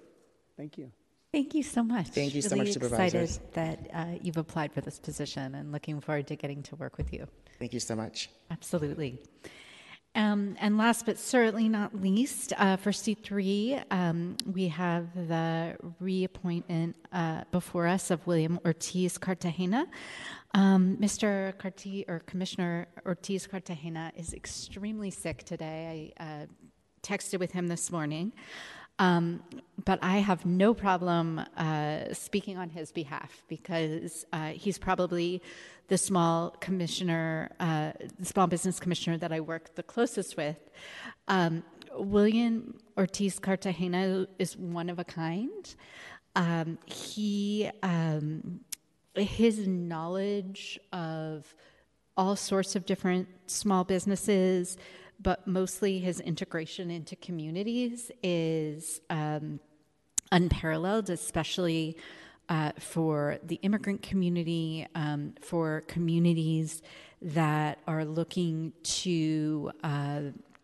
Thank 0.58 0.78
you. 0.78 0.92
Thank 1.32 1.56
you 1.56 1.64
so 1.64 1.84
much. 1.84 2.10
Thank 2.10 2.36
you 2.36 2.42
so 2.42 2.52
really 2.52 2.66
much, 2.66 2.74
supervisors. 2.74 3.38
excited 3.38 3.54
that 3.54 3.78
uh, 3.94 4.06
you've 4.22 4.38
applied 4.38 4.72
for 4.72 4.82
this 4.82 5.00
position 5.00 5.56
and 5.56 5.72
looking 5.72 6.00
forward 6.02 6.28
to 6.28 6.36
getting 6.36 6.62
to 6.64 6.76
work 6.76 6.98
with 6.98 7.12
you. 7.12 7.26
Thank 7.58 7.74
you 7.74 7.80
so 7.80 7.96
much. 7.96 8.30
Absolutely. 8.52 9.20
Um, 10.14 10.58
and 10.60 10.78
last 10.78 11.06
but 11.06 11.18
certainly 11.18 11.70
not 11.70 11.96
least, 12.02 12.52
uh, 12.58 12.76
for 12.76 12.92
C3, 12.92 13.84
um, 13.92 14.36
we 14.46 14.68
have 14.68 15.14
the 15.16 15.78
reappointment 16.02 16.98
uh, 17.14 17.44
before 17.52 17.88
us 17.88 18.12
of 18.12 18.26
William 18.28 18.60
Ortiz 18.66 19.18
Cartagena. 19.18 19.88
Um, 20.54 20.98
Mr. 20.98 21.54
Carti 21.54 22.04
or 22.10 22.20
Commissioner 22.20 22.88
Ortiz 23.06 23.48
Cartagena 23.48 24.12
is 24.18 24.34
extremely 24.34 25.12
sick 25.12 25.44
today. 25.44 26.14
I 26.20 26.24
uh, 26.24 26.46
texted 27.04 27.40
with 27.40 27.54
him 27.54 27.68
this 27.68 27.90
morning. 27.90 28.34
Um, 29.02 29.42
but 29.84 29.98
I 30.04 30.18
have 30.18 30.46
no 30.46 30.76
problem 30.76 31.42
uh, 31.58 32.14
speaking 32.14 32.60
on 32.60 32.70
his 32.70 32.92
behalf 32.92 33.42
because 33.48 34.28
uh, 34.32 34.50
he's 34.50 34.78
probably 34.78 35.42
the 35.88 35.98
small 35.98 36.52
commissioner, 36.60 37.50
uh, 37.60 37.94
the 38.20 38.26
small 38.28 38.46
business 38.46 38.80
commissioner 38.80 39.18
that 39.18 39.34
I 39.34 39.40
work 39.40 39.74
the 39.74 39.82
closest 39.82 40.38
with. 40.38 40.70
Um, 41.28 41.64
William 41.96 42.78
Ortiz 42.96 43.40
Cartagena 43.40 44.28
is 44.38 44.56
one 44.56 44.88
of 44.88 45.00
a 45.00 45.04
kind. 45.04 45.76
Um, 46.36 46.78
he, 46.86 47.72
um, 47.82 48.60
his 49.16 49.68
knowledge 49.68 50.80
of 50.94 51.56
all 52.16 52.36
sorts 52.36 52.76
of 52.76 52.86
different 52.86 53.28
small 53.48 53.84
businesses, 53.84 54.78
but 55.22 55.48
mostly 55.48 56.00
his 56.00 56.20
integration 56.20 56.90
into 56.90 57.16
communities 57.16 58.12
is 58.24 59.02
um, 59.10 59.60
unparalleled, 60.32 61.10
especially 61.10 61.98
uh, 62.50 62.72
for 62.80 63.38
the 63.44 63.56
immigrant 63.62 64.02
community, 64.02 64.88
um, 64.96 65.34
for 65.42 65.82
communities 65.88 66.82
that 67.22 67.80
are 67.88 68.04
looking 68.04 68.74
to 68.84 69.72
uh, 69.84 70.22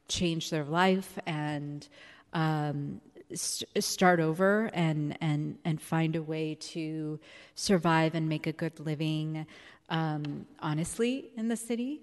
change 0.07 0.49
their 0.49 0.65
life 0.65 1.19
and 1.25 1.87
um, 2.33 2.99
st- 3.33 3.83
start 3.83 4.19
over 4.19 4.69
and, 4.73 5.17
and, 5.21 5.57
and 5.65 5.81
find 5.81 6.15
a 6.15 6.21
way 6.21 6.55
to 6.55 7.19
survive 7.55 8.15
and 8.15 8.27
make 8.27 8.47
a 8.47 8.51
good 8.51 8.79
living 8.79 9.45
um, 9.89 10.45
honestly 10.59 11.29
in 11.37 11.47
the 11.47 11.57
city. 11.57 12.01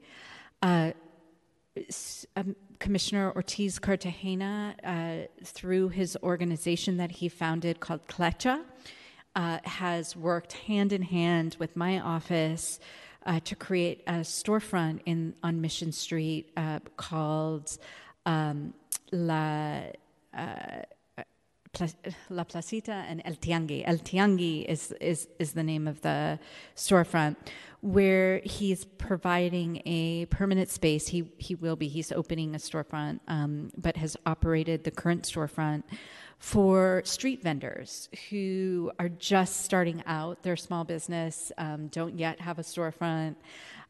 Uh, 0.62 0.92
um, 2.36 2.56
Commissioner 2.78 3.32
Ortiz 3.34 3.78
Cartagena, 3.78 4.74
uh, 4.84 5.44
through 5.44 5.88
his 5.88 6.16
organization 6.22 6.96
that 6.98 7.12
he 7.12 7.28
founded 7.28 7.80
called 7.80 8.06
CLECHA, 8.06 8.62
uh, 9.36 9.58
has 9.64 10.16
worked 10.16 10.52
hand 10.52 10.92
in 10.92 11.02
hand 11.02 11.56
with 11.58 11.76
my 11.76 11.98
office 12.00 12.78
uh, 13.26 13.40
to 13.40 13.56
create 13.56 14.02
a 14.06 14.20
storefront 14.20 15.00
in 15.06 15.34
on 15.42 15.60
Mission 15.60 15.92
Street 15.92 16.50
uh, 16.56 16.78
called 16.96 17.76
um, 18.26 18.74
La 19.10 19.82
uh, 20.36 20.82
La 22.30 22.44
Placita 22.44 23.04
and 23.08 23.22
El 23.24 23.34
Tiangi. 23.34 23.82
El 23.86 23.98
Tiangi 23.98 24.64
is, 24.64 24.92
is, 25.00 25.28
is 25.38 25.52
the 25.52 25.62
name 25.62 25.86
of 25.88 26.00
the 26.02 26.38
storefront 26.76 27.36
where 27.80 28.40
he's 28.44 28.84
providing 28.84 29.82
a 29.84 30.24
permanent 30.26 30.70
space. 30.70 31.08
He, 31.08 31.30
he 31.36 31.54
will 31.54 31.76
be, 31.76 31.86
he's 31.86 32.10
opening 32.12 32.54
a 32.54 32.58
storefront, 32.58 33.20
um, 33.28 33.70
but 33.76 33.98
has 33.98 34.16
operated 34.24 34.84
the 34.84 34.90
current 34.90 35.24
storefront 35.24 35.82
for 36.38 37.02
street 37.04 37.42
vendors 37.42 38.08
who 38.30 38.90
are 38.98 39.08
just 39.08 39.64
starting 39.64 40.02
out 40.06 40.42
their 40.42 40.56
small 40.56 40.84
business, 40.84 41.52
um, 41.58 41.88
don't 41.88 42.18
yet 42.18 42.40
have 42.40 42.58
a 42.58 42.62
storefront, 42.62 43.36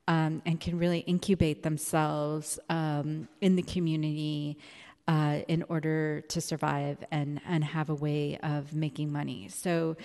um, 0.09 0.43
and 0.45 0.61
can 0.61 0.79
really 0.79 1.01
incubate 1.01 1.63
themselves 1.63 2.59
um, 2.69 3.29
in 3.41 3.57
the 3.57 3.63
community 3.63 4.59
uh, 5.07 5.41
in 5.49 5.65
order 5.69 6.23
to 6.23 6.41
survive 6.41 6.99
and, 7.11 7.41
and 7.47 7.65
have 7.65 7.91
a 7.91 7.95
way 7.95 8.39
of 8.43 8.75
making 8.75 9.13
money. 9.13 9.49
So, 9.49 9.97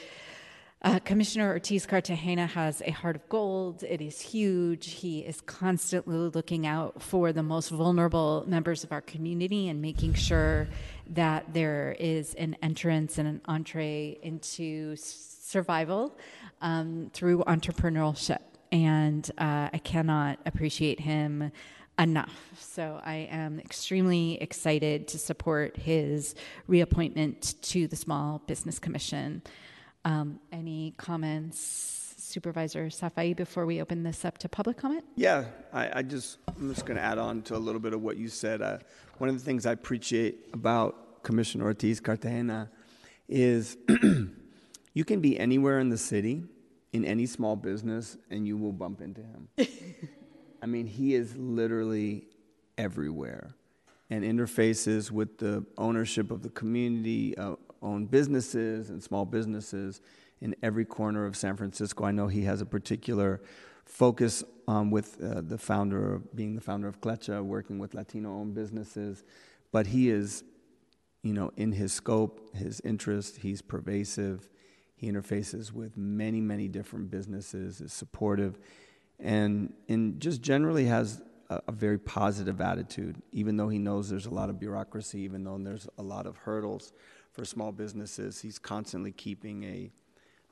uh, 0.82 0.98
Commissioner 1.00 1.50
Ortiz 1.50 1.86
Cartagena 1.86 2.48
has 2.48 2.82
a 2.86 2.92
heart 2.92 3.18
of 3.18 3.28
gold. 3.28 3.84
It 3.84 4.00
is 4.00 4.22
huge. 4.22 4.92
He 4.92 5.20
is 5.20 5.42
constantly 5.42 6.16
looking 6.16 6.66
out 6.66 7.02
for 7.02 7.34
the 7.34 7.44
most 7.44 7.68
vulnerable 7.70 8.46
members 8.48 8.86
of 8.86 8.94
our 8.94 9.02
community 9.02 9.68
and 9.68 9.82
making 9.82 10.14
sure 10.14 10.70
that 11.10 11.54
there 11.54 11.98
is 12.00 12.34
an 12.36 12.56
entrance 12.64 13.18
and 13.18 13.28
an 13.28 13.42
entree 13.44 14.20
into 14.24 14.96
survival 14.96 16.18
um, 16.62 17.12
through 17.14 17.40
entrepreneurship. 17.40 18.40
And 18.72 19.30
uh, 19.38 19.70
I 19.74 19.82
cannot 19.84 20.40
appreciate 20.46 21.02
him 21.02 21.52
enough. 22.00 22.34
So 22.58 23.02
I 23.04 23.28
am 23.30 23.60
extremely 23.60 24.42
excited 24.42 25.08
to 25.10 25.20
support 25.20 25.76
his 25.76 26.34
reappointment 26.68 27.56
to 27.64 27.88
the 27.88 27.96
Small 27.96 28.42
Business 28.48 28.80
Commission. 28.80 29.42
Um, 30.06 30.40
any 30.52 30.94
comments, 30.98 32.16
Supervisor 32.18 32.86
Safai, 32.88 33.36
before 33.36 33.66
we 33.66 33.82
open 33.82 34.04
this 34.04 34.24
up 34.24 34.38
to 34.40 34.50
public 34.50 34.78
comment? 34.78 35.04
Yeah, 35.16 35.46
I, 35.74 36.00
I 36.00 36.02
just, 36.04 36.38
I'm 36.48 36.74
just 36.74 36.86
going 36.86 36.98
to 36.98 37.04
add 37.04 37.18
on 37.18 37.42
to 37.44 37.56
a 37.56 37.60
little 37.60 37.82
bit 37.82 37.94
of 37.94 38.02
what 38.02 38.16
you 38.16 38.30
said. 38.30 38.62
Uh, 38.62 38.78
one 39.18 39.30
of 39.30 39.38
the 39.38 39.44
things 39.44 39.66
I 39.66 39.74
appreciate 39.74 40.50
about 40.54 41.24
Commissioner 41.24 41.66
Ortiz 41.66 42.00
Cartagena 42.00 42.72
is 43.28 43.78
you 44.94 45.06
can 45.06 45.20
be 45.20 45.38
anywhere 45.38 45.80
in 45.80 45.90
the 45.90 45.98
city, 45.98 46.44
in 46.94 47.04
any 47.04 47.26
small 47.26 47.58
business, 47.58 48.18
and 48.30 48.48
you 48.48 48.56
will 48.58 48.72
bump 48.72 49.02
into 49.02 49.22
him. 49.22 49.50
I 50.62 50.66
mean, 50.66 50.86
he 50.86 51.16
is 51.16 51.36
literally 51.38 52.28
everywhere 52.78 53.56
and 54.10 54.24
interfaces 54.24 55.12
with 55.12 55.38
the 55.38 55.66
ownership 55.78 56.32
of 56.32 56.42
the 56.42 56.50
community, 56.50 57.38
uh, 57.38 57.56
owned 57.82 58.10
businesses 58.10 58.90
and 58.90 59.02
small 59.02 59.26
businesses 59.26 60.02
in 60.42 60.56
every 60.64 60.86
corner 60.86 61.26
of 61.26 61.36
San 61.36 61.56
Francisco. 61.56 62.06
I 62.06 62.12
know 62.12 62.28
he 62.28 62.44
has 62.44 62.62
a 62.62 62.66
particular 62.66 63.42
focus 63.86 64.44
um, 64.68 64.92
with 64.92 65.22
uh, 65.24 65.42
the 65.42 65.58
founder, 65.58 66.22
being 66.36 66.56
the 66.56 66.62
founder 66.62 66.88
of 66.88 67.02
Clecha, 67.02 67.44
working 67.44 67.80
with 67.80 67.94
Latino 67.94 68.32
owned 68.32 68.54
businesses, 68.54 69.24
but 69.72 69.88
he 69.88 70.10
is, 70.10 70.44
you 71.24 71.34
know, 71.34 71.52
in 71.58 71.72
his 71.72 71.92
scope, 71.92 72.56
his 72.56 72.80
interest, 72.82 73.38
he's 73.38 73.62
pervasive. 73.62 74.50
He 74.96 75.10
interfaces 75.10 75.72
with 75.72 75.96
many, 75.96 76.42
many 76.42 76.68
different 76.68 77.10
businesses, 77.10 77.80
is 77.80 77.94
supportive, 77.94 78.60
and, 79.20 79.74
and 79.88 80.20
just 80.20 80.42
generally 80.42 80.86
has 80.86 81.22
a, 81.50 81.62
a 81.68 81.72
very 81.72 81.98
positive 81.98 82.62
attitude, 82.62 83.22
even 83.32 83.58
though 83.58 83.70
he 83.70 83.78
knows 83.78 84.10
there's 84.10 84.26
a 84.26 84.34
lot 84.34 84.50
of 84.50 84.60
bureaucracy, 84.60 85.20
even 85.20 85.44
though 85.44 85.58
there's 85.58 85.88
a 85.98 86.04
lot 86.04 86.26
of 86.26 86.38
hurdles 86.38 86.94
for 87.32 87.46
small 87.46 87.72
businesses. 87.72 88.42
He's 88.42 88.60
constantly 88.60 89.12
keeping 89.12 89.64
a, 89.64 89.92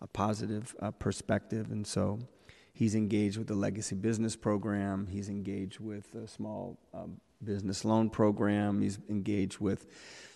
a 0.01 0.07
positive 0.07 0.75
uh, 0.79 0.91
perspective, 0.91 1.71
and 1.71 1.86
so 1.86 2.19
he's 2.74 2.95
engaged 2.95 3.38
with 3.38 3.47
the 3.47 3.55
Legacy 3.55 3.95
Business 3.95 4.36
Program. 4.36 5.08
He's 5.08 5.30
engaged 5.30 5.80
with 5.80 6.13
a 6.15 6.27
small 6.27 6.77
um, 6.93 7.19
business 7.43 7.86
loan 7.86 8.10
program. 8.10 8.82
He's 8.82 8.99
engaged 9.10 9.60
with 9.60 9.86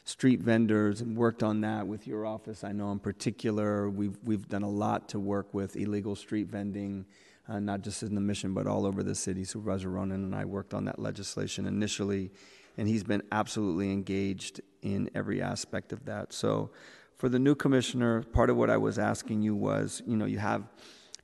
street 0.04 0.40
vendors 0.42 1.02
and 1.02 1.16
worked 1.16 1.44
on 1.44 1.62
that 1.62 1.88
with 1.88 2.08
your 2.08 2.26
office. 2.26 2.64
I 2.64 2.72
know 2.72 2.92
in 2.92 3.00
particular, 3.00 3.90
we've 3.90 4.18
we've 4.24 4.48
done 4.48 4.64
a 4.64 4.70
lot 4.70 5.10
to 5.10 5.20
work 5.20 5.54
with 5.54 5.76
illegal 5.76 6.16
street 6.16 6.48
vending. 6.48 7.06
Uh, 7.52 7.60
not 7.60 7.82
just 7.82 8.02
in 8.02 8.16
the 8.16 8.22
mission, 8.22 8.54
but 8.54 8.66
all 8.66 8.86
over 8.86 9.04
the 9.04 9.14
city. 9.14 9.44
Supervisor 9.44 9.90
Ronen 9.90 10.14
and 10.14 10.34
I 10.34 10.46
worked 10.46 10.74
on 10.74 10.86
that 10.86 11.00
legislation 11.00 11.66
initially, 11.66 12.32
and 12.78 12.88
he's 12.88 13.04
been 13.04 13.22
absolutely 13.34 13.92
engaged 13.92 14.62
in 14.82 15.10
every 15.16 15.42
aspect 15.42 15.92
of 15.92 16.06
that. 16.06 16.32
So, 16.32 16.72
for 17.18 17.28
the 17.28 17.40
new 17.40 17.54
commissioner, 17.54 18.24
part 18.24 18.50
of 18.50 18.56
what 18.56 18.70
I 18.70 18.78
was 18.78 18.98
asking 18.98 19.42
you 19.42 19.54
was, 19.54 20.02
you 20.08 20.16
know, 20.16 20.24
you 20.24 20.38
have, 20.38 20.64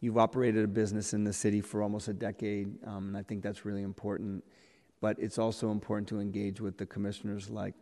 you've 0.02 0.18
operated 0.18 0.66
a 0.66 0.68
business 0.68 1.14
in 1.14 1.24
the 1.24 1.32
city 1.32 1.62
for 1.62 1.82
almost 1.82 2.10
a 2.10 2.14
decade, 2.14 2.86
um, 2.86 3.08
and 3.08 3.18
I 3.18 3.24
think 3.24 3.42
that's 3.42 3.64
really 3.64 3.84
important. 3.84 4.44
But 5.00 5.18
it's 5.20 5.38
also 5.38 5.72
important 5.72 6.10
to 6.10 6.20
engage 6.20 6.60
with 6.60 6.78
the 6.78 6.86
commissioners 6.86 7.50
like 7.50 7.74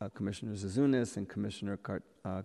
uh, 0.00 0.08
Commissioner 0.08 0.54
Zouzounis 0.54 1.18
and 1.18 1.28
Commissioner 1.28 1.76
Cart, 1.76 2.02
uh, 2.24 2.42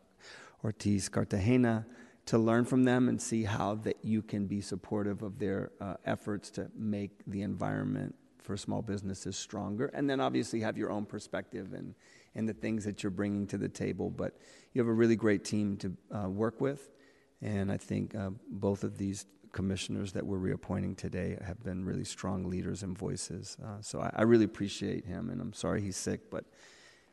Ortiz 0.63 1.10
Cartagena 1.10 1.88
to 2.27 2.38
learn 2.38 2.65
from 2.65 2.84
them 2.84 3.10
and 3.10 3.21
see 3.21 3.43
how 3.43 3.75
that 3.75 3.97
you 4.03 4.21
can 4.21 4.45
be 4.45 4.62
supportive 4.62 5.23
of 5.23 5.39
their 5.39 5.71
uh, 5.81 5.95
efforts 6.05 6.49
to 6.51 6.69
make 6.75 7.12
the 7.27 7.41
environment 7.41 8.15
for 8.41 8.57
small 8.57 8.81
businesses 8.81 9.38
stronger, 9.38 9.88
and 9.93 10.10
then 10.10 10.19
obviously 10.19 10.60
have 10.62 10.77
your 10.77 10.91
own 10.91 11.05
perspective 11.05 11.73
and 11.73 11.95
and 12.34 12.47
the 12.47 12.53
things 12.53 12.86
that 12.86 13.03
you're 13.03 13.12
bringing 13.12 13.45
to 13.45 13.57
the 13.57 13.67
table. 13.67 14.10
But 14.10 14.38
you 14.73 14.81
have 14.81 14.88
a 14.88 14.93
really 14.93 15.15
great 15.15 15.43
team 15.43 15.77
to 15.77 15.97
uh, 16.15 16.29
work 16.29 16.62
with, 16.62 16.89
and 17.41 17.71
I 17.71 17.77
think 17.77 18.15
uh, 18.15 18.29
both 18.49 18.84
of 18.84 18.97
these 18.97 19.25
commissioners 19.51 20.13
that 20.13 20.25
we're 20.25 20.38
reappointing 20.38 20.95
today 20.95 21.38
have 21.45 21.62
been 21.62 21.84
really 21.84 22.05
strong 22.05 22.49
leaders 22.49 22.84
and 22.84 22.97
voices. 22.97 23.57
Uh, 23.63 23.81
so 23.81 23.99
I, 23.99 24.10
I, 24.15 24.21
really 24.21 24.45
appreciate 24.45 25.05
him, 25.05 25.29
and 25.29 25.41
I'm 25.41 25.51
sorry 25.51 25.81
he's 25.81 25.97
sick, 25.97 26.31
but 26.31 26.45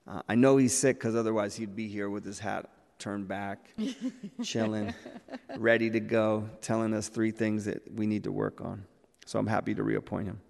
uh, 0.07 0.23
I 0.29 0.37
know 0.37 0.57
he's 0.57 0.77
sick 0.77 0.99
because 0.99 1.17
otherwise 1.17 1.57
he'd 1.57 1.75
be 1.75 1.89
here 1.89 2.09
with 2.09 2.25
his 2.25 2.39
hat 2.39 2.71
turned 2.99 3.29
back, 3.29 3.71
chilling, 4.43 4.95
ready 5.57 5.91
to 5.91 6.01
go, 6.01 6.49
telling 6.61 6.95
us 6.95 7.09
three 7.09 7.31
things 7.31 7.65
that 7.65 7.93
we 7.93 8.07
need 8.07 8.25
to 8.25 8.33
work 8.33 8.61
on. 8.61 8.85
So 9.27 9.39
I'm 9.39 9.47
happy 9.47 9.75
to 9.75 9.83
reappoint 9.83 10.27
him. 10.27 10.41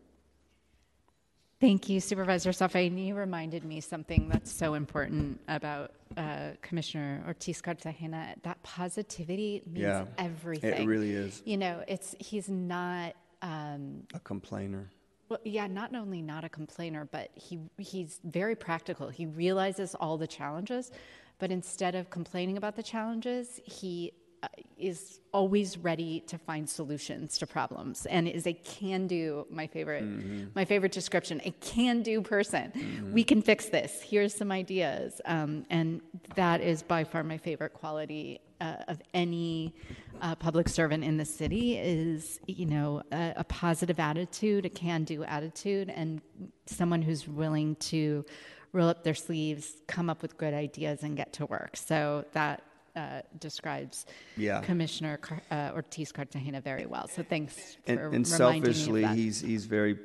Thank 1.60 1.88
you, 1.88 2.00
Supervisor 2.00 2.50
Safai. 2.50 3.04
You 3.04 3.16
reminded 3.16 3.64
me 3.64 3.80
something 3.80 4.28
that's 4.28 4.52
so 4.52 4.74
important 4.74 5.40
about 5.48 5.90
uh, 6.16 6.50
Commissioner 6.62 7.24
Ortiz 7.26 7.60
Cartagena. 7.60 8.36
That 8.42 8.62
positivity 8.62 9.62
means 9.66 9.78
yeah, 9.82 10.04
everything. 10.18 10.84
It 10.84 10.86
really 10.86 11.10
is. 11.10 11.42
You 11.44 11.56
know, 11.56 11.82
it's 11.88 12.14
he's 12.20 12.48
not 12.48 13.14
um, 13.42 14.04
a 14.14 14.20
complainer. 14.20 14.88
Well, 15.28 15.40
yeah, 15.44 15.66
not 15.66 15.94
only 15.96 16.22
not 16.22 16.44
a 16.44 16.48
complainer, 16.48 17.06
but 17.06 17.30
he 17.34 17.58
he's 17.76 18.20
very 18.22 18.54
practical. 18.54 19.08
He 19.08 19.26
realizes 19.26 19.96
all 19.96 20.16
the 20.16 20.28
challenges, 20.28 20.92
but 21.38 21.50
instead 21.50 21.94
of 21.94 22.10
complaining 22.10 22.56
about 22.56 22.76
the 22.76 22.82
challenges, 22.82 23.60
he 23.64 24.12
uh, 24.42 24.48
is 24.76 25.20
always 25.32 25.76
ready 25.78 26.20
to 26.20 26.38
find 26.38 26.68
solutions 26.68 27.38
to 27.38 27.46
problems 27.46 28.06
and 28.06 28.28
is 28.28 28.46
a 28.46 28.52
can-do 28.52 29.44
my 29.50 29.66
favorite 29.66 30.04
mm-hmm. 30.04 30.46
my 30.54 30.64
favorite 30.64 30.92
description 30.92 31.40
a 31.44 31.50
can-do 31.60 32.22
person 32.22 32.72
mm-hmm. 32.74 33.12
we 33.12 33.24
can 33.24 33.42
fix 33.42 33.66
this 33.66 34.00
here's 34.00 34.32
some 34.32 34.52
ideas 34.52 35.20
um, 35.24 35.66
and 35.70 36.00
that 36.36 36.60
is 36.60 36.82
by 36.84 37.02
far 37.02 37.24
my 37.24 37.36
favorite 37.36 37.74
quality 37.74 38.40
uh, 38.60 38.76
of 38.86 39.02
any 39.12 39.74
uh, 40.20 40.36
public 40.36 40.68
servant 40.68 41.02
in 41.02 41.16
the 41.16 41.24
city 41.24 41.76
is 41.76 42.38
you 42.46 42.66
know 42.66 43.02
a, 43.10 43.34
a 43.38 43.44
positive 43.44 43.98
attitude 43.98 44.64
a 44.64 44.70
can-do 44.70 45.24
attitude 45.24 45.90
and 45.90 46.20
someone 46.66 47.02
who's 47.02 47.26
willing 47.26 47.74
to 47.76 48.24
roll 48.72 48.88
up 48.88 49.02
their 49.04 49.14
sleeves 49.14 49.72
come 49.86 50.10
up 50.10 50.22
with 50.22 50.36
good 50.36 50.54
ideas 50.54 51.02
and 51.02 51.16
get 51.16 51.32
to 51.34 51.46
work 51.46 51.76
so 51.76 52.24
that 52.32 52.62
uh, 52.96 53.22
describes 53.38 54.06
yeah. 54.36 54.60
Commissioner 54.60 55.16
Car- 55.18 55.42
uh, 55.50 55.70
Ortiz 55.74 56.10
Cartagena 56.10 56.60
very 56.60 56.86
well. 56.86 57.06
So 57.08 57.22
thanks 57.22 57.76
and, 57.86 58.00
and 58.00 58.26
selfishly, 58.26 59.06
he's 59.06 59.40
he's 59.40 59.66
very 59.66 59.96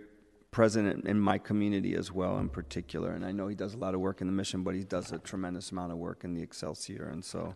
present 0.51 1.07
in 1.07 1.19
my 1.19 1.39
community 1.39 1.95
as 1.95 2.11
well, 2.11 2.37
in 2.37 2.47
particular. 2.47 3.11
And 3.11 3.25
I 3.25 3.31
know 3.31 3.47
he 3.47 3.55
does 3.55 3.73
a 3.73 3.77
lot 3.77 3.95
of 3.95 3.99
work 3.99 4.21
in 4.21 4.27
the 4.27 4.33
mission, 4.33 4.63
but 4.63 4.75
he 4.75 4.83
does 4.83 5.11
a 5.11 5.17
tremendous 5.17 5.71
amount 5.71 5.91
of 5.91 5.97
work 5.97 6.23
in 6.23 6.35
the 6.35 6.43
Excelsior. 6.43 7.09
And 7.11 7.25
so, 7.25 7.55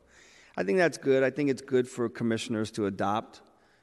I 0.57 0.63
think 0.63 0.79
that's 0.79 0.97
good. 0.97 1.23
I 1.23 1.29
think 1.29 1.51
it's 1.51 1.61
good 1.61 1.87
for 1.87 2.09
commissioners 2.09 2.71
to 2.71 2.87
adopt 2.87 3.41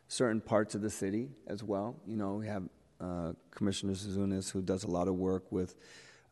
certain 0.08 0.40
parts 0.40 0.74
of 0.74 0.82
the 0.82 0.90
city 0.90 1.28
as 1.46 1.62
well. 1.62 1.94
You 2.06 2.16
know, 2.16 2.34
we 2.34 2.48
have 2.48 2.64
uh, 3.00 3.32
Commissioner 3.52 3.92
Zouzounis 3.92 4.50
who 4.50 4.60
does 4.60 4.82
a 4.84 4.90
lot 4.90 5.06
of 5.06 5.14
work 5.14 5.50
with 5.52 5.76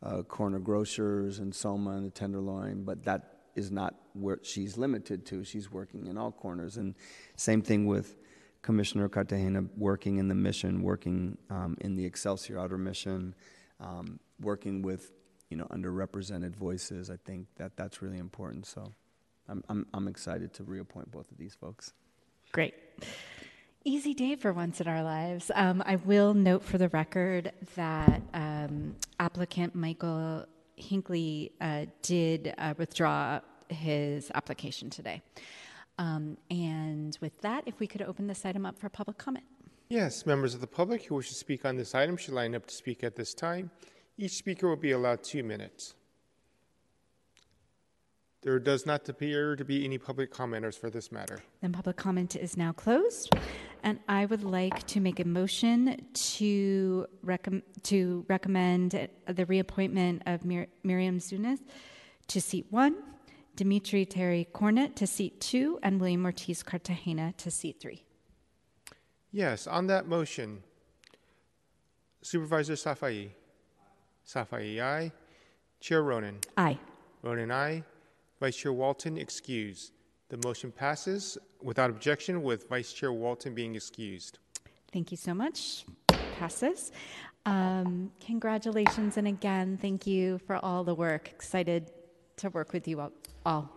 uh, 0.03 0.23
corner 0.23 0.59
grocers 0.59 1.39
and 1.39 1.55
Soma 1.55 1.93
and 1.93 2.07
the 2.07 2.11
Tenderloin, 2.11 2.85
but 2.85 3.05
that 3.05 3.39
is 3.55 3.71
not 3.71 3.95
where 4.15 4.39
she's 4.43 4.77
limited 4.77 5.27
to. 5.27 5.45
She's 5.45 5.71
working 5.71 6.07
in 6.07 6.17
all 6.17 6.33
corners. 6.33 6.77
And 6.77 6.95
same 7.37 7.63
thing 7.63 7.87
with 7.87 8.17
Commissioner 8.63 9.09
Cartagena 9.09 9.65
working 9.77 10.19
in 10.19 10.29
the 10.29 10.35
mission, 10.35 10.83
working 10.83 11.37
um, 11.51 11.77
in 11.81 11.97
the 11.97 12.05
Excelsior 12.05 12.59
Outer 12.59 12.79
Mission, 12.79 13.35
um, 13.81 14.19
working 14.41 14.83
with 14.83 15.13
you 15.51 15.57
know 15.57 15.67
underrepresented 15.67 16.57
voices. 16.57 17.11
I 17.11 17.17
think 17.17 17.47
that 17.57 17.77
that's 17.77 18.01
really 18.01 18.19
important. 18.19 18.67
So, 18.67 18.93
I'm, 19.49 19.63
I'm, 19.69 19.87
I'm 19.93 20.09
excited 20.09 20.53
to 20.55 20.65
reappoint 20.65 21.11
both 21.11 21.31
of 21.31 21.39
these 21.39 21.55
folks. 21.55 21.93
Great. 22.53 22.75
Easy 23.85 24.15
day 24.15 24.37
for 24.37 24.53
once 24.53 24.81
in 24.81 24.87
our 24.87 25.03
lives. 25.03 25.51
Um, 25.57 25.83
I 25.85 25.97
will 25.97 26.35
note 26.35 26.63
for 26.63 26.79
the 26.79 26.89
record 26.91 27.51
that 27.75 28.23
um, 28.33 28.95
applicant 29.19 29.75
Michael 29.75 30.47
Hinckley 30.77 31.51
uh, 31.61 31.87
did 32.01 32.55
uh, 32.59 32.75
withdraw 32.79 33.41
his 33.69 34.31
application 34.37 34.89
today. 34.89 35.21
Um, 35.99 36.37
and 36.49 37.19
with 37.21 37.41
that, 37.41 37.65
if 37.67 37.81
we 37.81 37.89
could 37.89 38.03
open 38.03 38.29
this 38.29 38.45
item 38.45 38.67
up 38.67 38.79
for 38.79 38.89
public 38.89 39.19
comment. 39.19 39.45
Yes, 39.89 40.27
members 40.27 40.55
of 40.55 40.61
the 40.61 40.69
public 40.69 41.05
who 41.07 41.17
wish 41.17 41.31
to 41.31 41.35
speak 41.35 41.65
on 41.65 41.77
this 41.77 41.93
item 41.93 42.17
should 42.17 42.35
line 42.35 42.55
up 42.55 42.67
to 42.67 42.75
speak 42.75 43.03
at 43.03 43.17
this 43.17 43.35
time. 43.35 43.69
Each 44.17 44.33
speaker 44.33 44.69
will 44.69 44.77
be 44.77 44.93
allowed 44.93 45.25
two 45.25 45.43
minutes. 45.43 45.95
There 48.43 48.59
does 48.59 48.87
not 48.87 49.09
appear 49.09 49.55
to 49.55 49.65
be 49.65 49.85
any 49.85 49.99
public 49.99 50.33
commenters 50.33 50.77
for 50.77 50.91
this 50.91 51.13
matter. 51.13 51.39
Then 51.61 51.73
public 51.73 51.97
comment 51.97 52.35
is 52.35 52.57
now 52.57 52.73
closed, 52.73 53.33
and 53.85 54.01
I 54.09 54.27
would 54.27 54.43
like 54.43 54.85
to 54.89 55.01
make 55.01 55.21
a 55.21 55.25
motion 55.25 56.05
to 56.13 57.07
recommend 57.23 57.63
to 57.85 58.25
recommend 58.29 59.09
the 59.27 59.47
reappointment 59.47 60.23
of 60.27 60.45
Mir- 60.45 60.67
Miriam 60.83 61.19
Zouzounis 61.19 61.61
to 62.29 62.41
seat 62.41 62.67
one, 62.71 62.97
Dimitri 63.55 64.05
Terry 64.05 64.49
Cornett 64.53 64.97
to 64.97 65.07
seat 65.07 65.41
two, 65.41 65.79
and 65.85 66.01
William 66.01 66.25
Ortiz 66.25 66.65
Cartagena 66.65 67.35
to 67.39 67.49
seat 67.49 67.79
three. 67.81 68.03
Yes, 69.31 69.69
on 69.69 69.87
that 69.87 70.07
motion, 70.09 70.65
Supervisor 72.23 72.75
Safai. 72.75 73.31
Safai, 74.27 74.81
aye. 74.83 75.13
Chair 75.81 76.03
Ronen. 76.03 76.45
Aye. 76.57 76.79
Ronen, 77.25 77.53
aye. 77.53 77.85
Vice 78.43 78.57
Chair 78.57 78.73
Walton, 78.73 79.19
excused. 79.19 79.93
The 80.29 80.37
motion 80.45 80.73
passes 80.73 81.39
without 81.63 81.91
objection 81.91 82.43
with 82.43 82.69
Vice 82.69 82.93
Chair 82.93 83.13
Walton 83.13 83.55
being 83.55 83.77
excused. 83.77 84.41
Thank 84.93 85.13
you 85.13 85.17
so 85.17 85.33
much. 85.33 85.85
Passes. 86.41 86.91
Um, 87.47 88.11
congratulations, 88.19 89.17
and 89.17 89.29
again, 89.29 89.79
thank 89.81 90.09
you 90.09 90.39
for 90.39 90.57
all 90.57 90.83
the 90.83 90.93
work. 90.93 91.29
Excited 91.29 91.93
to 92.39 92.51
work 92.51 92.73
with 92.73 92.89
you 92.89 93.13
all. 93.47 93.71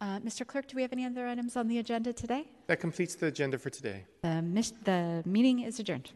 Uh, 0.00 0.20
Mr. 0.20 0.46
Clerk, 0.46 0.68
do 0.68 0.76
we 0.76 0.80
have 0.80 0.94
any 0.94 1.04
other 1.04 1.26
items 1.26 1.54
on 1.54 1.68
the 1.68 1.76
agenda 1.76 2.14
today? 2.14 2.46
That 2.68 2.80
completes 2.80 3.14
the 3.14 3.26
agenda 3.26 3.58
for 3.58 3.68
today. 3.68 4.06
The, 4.22 4.72
the 4.84 5.22
meeting 5.26 5.60
is 5.60 5.78
adjourned. 5.78 6.12